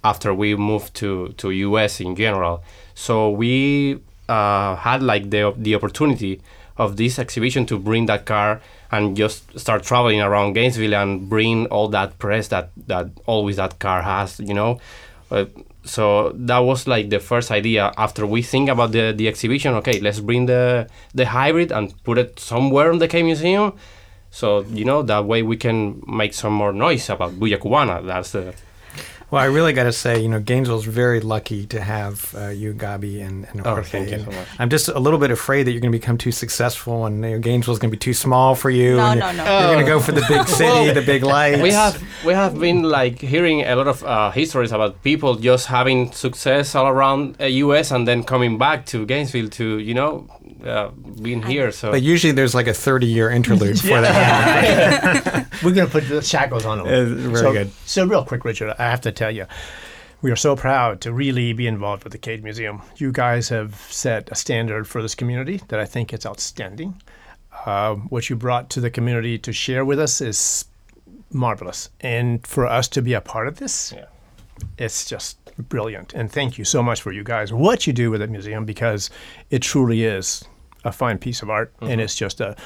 after 0.05 0.35
we 0.35 0.55
moved 0.57 0.95
to 0.95 1.29
to 1.39 1.51
US 1.51 2.01
in 2.01 2.17
general. 2.17 2.63
So 2.95 3.31
we 3.31 4.01
uh, 4.29 4.77
had 4.77 5.03
like 5.03 5.31
the 5.31 5.55
the 5.57 5.75
opportunity 5.75 6.41
of 6.77 6.97
this 6.97 7.19
exhibition 7.19 7.67
to 7.67 7.79
bring 7.79 8.07
that 8.07 8.25
car 8.25 8.61
and 8.91 9.17
just 9.17 9.59
start 9.59 9.83
traveling 9.83 10.21
around 10.21 10.55
Gainesville 10.55 10.95
and 10.95 11.29
bring 11.29 11.67
all 11.67 11.89
that 11.89 12.19
press 12.19 12.49
that 12.49 12.71
that 12.87 13.09
always 13.27 13.57
that 13.57 13.79
car 13.79 14.03
has, 14.03 14.41
you 14.41 14.55
know. 14.55 14.81
Uh, 15.31 15.47
so 15.85 16.31
that 16.35 16.59
was 16.59 16.87
like 16.87 17.11
the 17.11 17.19
first 17.19 17.51
idea. 17.51 17.93
After 17.97 18.27
we 18.27 18.43
think 18.43 18.69
about 18.69 18.93
the, 18.93 19.13
the 19.13 19.29
exhibition 19.29 19.75
okay 19.75 20.01
let's 20.01 20.21
bring 20.21 20.47
the 20.47 20.89
the 21.15 21.27
hybrid 21.27 21.73
and 21.73 21.93
put 22.05 22.19
it 22.19 22.39
somewhere 22.39 22.91
in 22.91 22.99
the 22.99 23.09
Cade 23.09 23.25
museum. 23.25 23.75
So 24.31 24.61
you 24.73 24.85
know 24.85 25.03
that 25.03 25.25
way 25.25 25.43
we 25.43 25.57
can 25.57 26.03
make 26.07 26.35
some 26.35 26.53
more 26.53 26.73
noise 26.73 27.11
about 27.11 27.39
Bulla 27.39 27.59
Cubana. 27.59 28.05
That's 28.07 28.33
the 28.33 28.55
Well, 29.33 29.41
I 29.41 29.47
really 29.47 29.73
got 29.73 29.85
to 29.85 29.93
say, 29.93 30.21
you 30.21 30.29
know, 30.29 30.41
Gainesville's 30.41 30.85
very 30.85 31.19
lucky 31.21 31.65
to 31.69 31.81
have 31.81 32.35
uh, 32.37 32.49
you, 32.49 32.75
Gabi, 32.75 33.27
and, 33.27 33.47
and 33.49 33.63
Oh, 33.67 33.71
Jorge. 33.77 33.89
thank 33.89 34.11
you 34.11 34.19
so 34.19 34.27
much. 34.27 34.47
I'm 34.59 34.69
just 34.69 34.89
a 34.89 34.99
little 34.99 35.19
bit 35.19 35.31
afraid 35.31 35.63
that 35.63 35.73
you're 35.73 35.81
going 35.81 35.91
to 35.91 35.99
become 35.99 36.19
too 36.19 36.33
successful, 36.33 37.07
and 37.07 37.25
you 37.25 37.31
know, 37.31 37.39
Gainesville's 37.39 37.79
going 37.79 37.91
to 37.91 37.97
be 37.97 37.99
too 37.99 38.13
small 38.13 38.55
for 38.55 38.69
you. 38.69 38.97
No, 38.97 39.07
and 39.07 39.21
no, 39.21 39.27
you're, 39.29 39.37
no. 39.37 39.59
You're 39.61 39.73
going 39.73 39.87
to 39.87 39.91
go 39.91 40.01
for 40.01 40.13
the 40.13 40.23
big 40.29 40.47
city, 40.61 40.91
the 40.93 41.01
big 41.01 41.23
lights. 41.23 41.63
we 41.63 41.71
have 41.71 42.03
we 42.27 42.35
have 42.35 42.61
been 42.61 42.83
like 42.83 43.21
hearing 43.21 43.63
a 43.63 43.75
lot 43.75 43.89
of 43.89 44.05
uh, 44.05 44.31
histories 44.33 44.71
about 44.71 45.03
people 45.03 45.37
just 45.37 45.69
having 45.69 46.13
success 46.13 46.75
all 46.75 46.87
around 46.87 47.37
uh, 47.41 47.47
U.S. 47.47 47.91
and 47.91 48.07
then 48.07 48.25
coming 48.25 48.59
back 48.59 48.85
to 48.93 49.07
Gainesville 49.07 49.49
to 49.49 49.79
you 49.79 49.95
know 49.95 50.27
uh, 50.65 50.91
being 51.21 51.43
here. 51.43 51.73
So 51.73 51.91
But 51.91 52.03
usually 52.03 52.33
there's 52.33 52.55
like 52.55 52.67
a 52.67 52.75
30 52.75 53.07
year 53.07 53.31
interlude 53.31 53.81
for 53.81 54.01
that. 54.01 55.47
We're 55.63 55.73
going 55.73 55.87
to 55.87 55.93
put 55.93 56.09
the 56.09 56.23
shackles 56.23 56.65
on 56.65 56.79
them. 56.79 56.87
Uh, 56.87 57.31
very 57.31 57.37
so, 57.37 57.53
good. 57.53 57.71
So, 57.87 58.07
real 58.07 58.25
quick, 58.25 58.45
Richard, 58.45 58.75
I 58.79 58.85
have 58.91 59.01
to 59.03 59.13
tell 59.13 59.31
you, 59.31 59.47
we 60.23 60.31
are 60.31 60.37
so 60.37 60.55
proud 60.55 61.01
to 61.03 61.13
really 61.13 61.53
be 61.53 61.67
involved 61.67 62.05
with 62.05 62.13
the 62.13 62.19
Cade 62.19 62.45
Museum. 62.45 62.83
You 62.97 63.13
guys 63.13 63.49
have 63.49 63.75
set 63.91 64.31
a 64.31 64.35
standard 64.35 64.87
for 64.87 65.03
this 65.03 65.15
community 65.15 65.61
that 65.69 65.81
I 65.81 65.85
think 65.85 66.13
is 66.13 66.25
outstanding. 66.25 67.01
Uh, 67.67 67.97
what 67.97 68.31
you 68.31 68.37
brought 68.37 68.71
to 68.71 68.81
the 68.81 68.91
community 68.91 69.39
to 69.39 69.53
share 69.53 69.85
with 69.85 69.99
us 69.99 70.21
is 70.21 70.65
marvelous. 71.31 71.91
And 72.01 72.47
for 72.47 72.67
us 72.67 72.89
to 72.89 73.03
be 73.03 73.15
a 73.15 73.21
part 73.21 73.49
of 73.49 73.57
this, 73.59 73.93
Yeah. 73.97 74.07
it's 74.79 75.09
just 75.09 75.39
brilliant. 75.69 76.15
And 76.15 76.31
thank 76.31 76.59
you 76.59 76.65
so 76.65 76.83
much 76.83 77.03
for 77.03 77.13
you 77.13 77.25
guys, 77.25 77.53
what 77.53 77.87
you 77.87 77.93
do 77.93 78.11
with 78.11 78.21
the 78.21 78.27
museum, 78.27 78.65
because 78.65 79.11
it 79.51 79.63
truly 79.63 80.05
is 80.05 80.45
a 80.85 80.93
fine 80.93 81.19
piece 81.19 81.43
of 81.43 81.51
art. 81.51 81.73
And 81.81 82.01
it's 82.01 82.15
just 82.15 82.41
a 82.41 82.57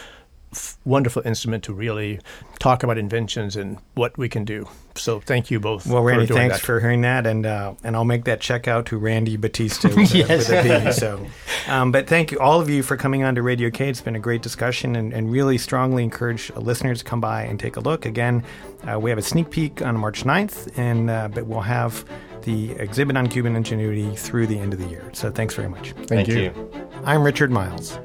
f- 0.52 0.78
wonderful 0.84 1.22
instrument 1.26 1.64
to 1.64 1.72
really 1.74 2.20
talk 2.58 2.82
about 2.82 2.96
inventions 2.98 3.56
and 3.56 3.78
what 3.94 4.16
we 4.16 4.28
can 4.28 4.44
do. 4.44 4.68
So 4.94 5.20
thank 5.20 5.50
you 5.50 5.60
both. 5.60 5.86
Well, 5.86 5.98
for 6.02 6.06
Randy, 6.06 6.26
doing 6.26 6.38
thanks 6.38 6.56
that. 6.60 6.64
for 6.64 6.80
hearing 6.80 7.02
that, 7.02 7.26
and 7.26 7.44
uh, 7.44 7.74
and 7.84 7.94
I'll 7.94 8.06
make 8.06 8.24
that 8.24 8.40
check 8.40 8.66
out 8.66 8.86
to 8.86 8.96
Randy 8.96 9.36
Batista 9.36 9.88
with, 9.94 10.14
a, 10.14 10.18
Yes. 10.18 10.48
with 10.48 10.50
a 10.66 10.80
B. 10.86 10.92
So, 10.92 11.26
um, 11.68 11.92
but 11.92 12.06
thank 12.06 12.32
you 12.32 12.38
all 12.38 12.62
of 12.62 12.70
you 12.70 12.82
for 12.82 12.96
coming 12.96 13.22
on 13.22 13.34
to 13.34 13.42
Radio 13.42 13.68
Cade. 13.70 13.90
It's 13.90 14.00
been 14.00 14.16
a 14.16 14.20
great 14.20 14.40
discussion, 14.40 14.96
and, 14.96 15.12
and 15.12 15.30
really 15.30 15.58
strongly 15.58 16.02
encourage 16.02 16.50
listeners 16.56 17.00
to 17.00 17.04
come 17.04 17.20
by 17.20 17.42
and 17.42 17.60
take 17.60 17.76
a 17.76 17.80
look. 17.80 18.06
Again, 18.06 18.42
uh, 18.90 18.98
we 18.98 19.10
have 19.10 19.18
a 19.18 19.22
sneak 19.22 19.50
peek 19.50 19.82
on 19.82 19.98
March 19.98 20.24
9th, 20.24 20.78
and 20.78 21.10
uh, 21.10 21.28
but 21.28 21.44
we'll 21.46 21.60
have 21.60 22.02
the 22.44 22.70
exhibit 22.72 23.18
on 23.18 23.26
Cuban 23.26 23.54
ingenuity 23.54 24.16
through 24.16 24.46
the 24.46 24.58
end 24.58 24.72
of 24.72 24.78
the 24.80 24.86
year. 24.86 25.10
So, 25.12 25.30
thanks 25.30 25.54
very 25.54 25.68
much. 25.68 25.92
thank 26.06 26.26
you. 26.28 26.85
I'm 27.04 27.22
Richard 27.22 27.50
Miles. 27.50 27.98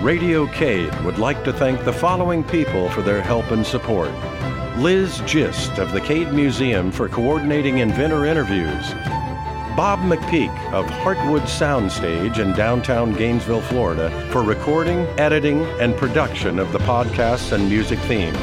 Radio 0.00 0.46
Cade 0.48 0.94
would 1.04 1.18
like 1.18 1.42
to 1.44 1.52
thank 1.52 1.84
the 1.84 1.92
following 1.92 2.44
people 2.44 2.88
for 2.90 3.02
their 3.02 3.20
help 3.20 3.50
and 3.50 3.66
support. 3.66 4.10
Liz 4.78 5.20
Gist 5.26 5.78
of 5.78 5.92
the 5.92 6.00
Cade 6.00 6.32
Museum 6.32 6.90
for 6.92 7.08
coordinating 7.08 7.78
inventor 7.78 8.26
interviews. 8.26 8.90
Bob 9.76 10.00
McPeak 10.00 10.54
of 10.72 10.84
Heartwood 10.86 11.42
Soundstage 11.42 12.38
in 12.38 12.52
downtown 12.52 13.14
Gainesville, 13.14 13.62
Florida 13.62 14.10
for 14.30 14.42
recording, 14.42 14.98
editing, 15.18 15.64
and 15.80 15.96
production 15.96 16.58
of 16.58 16.72
the 16.72 16.78
podcasts 16.80 17.52
and 17.52 17.68
music 17.68 17.98
theme. 18.00 18.34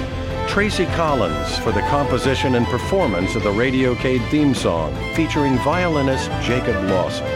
Tracy 0.47 0.85
Collins 0.87 1.57
for 1.59 1.71
the 1.71 1.81
composition 1.81 2.55
and 2.55 2.65
performance 2.65 3.35
of 3.35 3.43
the 3.43 3.51
Radio 3.51 3.93
Cade 3.95 4.23
theme 4.31 4.55
song 4.55 4.93
featuring 5.13 5.57
violinist 5.59 6.31
Jacob 6.41 6.75
Lawson. 6.89 7.27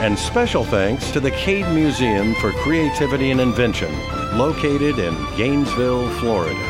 And 0.00 0.18
special 0.18 0.64
thanks 0.64 1.10
to 1.10 1.20
the 1.20 1.30
Cade 1.30 1.68
Museum 1.74 2.34
for 2.36 2.52
Creativity 2.52 3.32
and 3.32 3.40
Invention, 3.40 3.92
located 4.38 4.98
in 4.98 5.14
Gainesville, 5.36 6.08
Florida. 6.20 6.69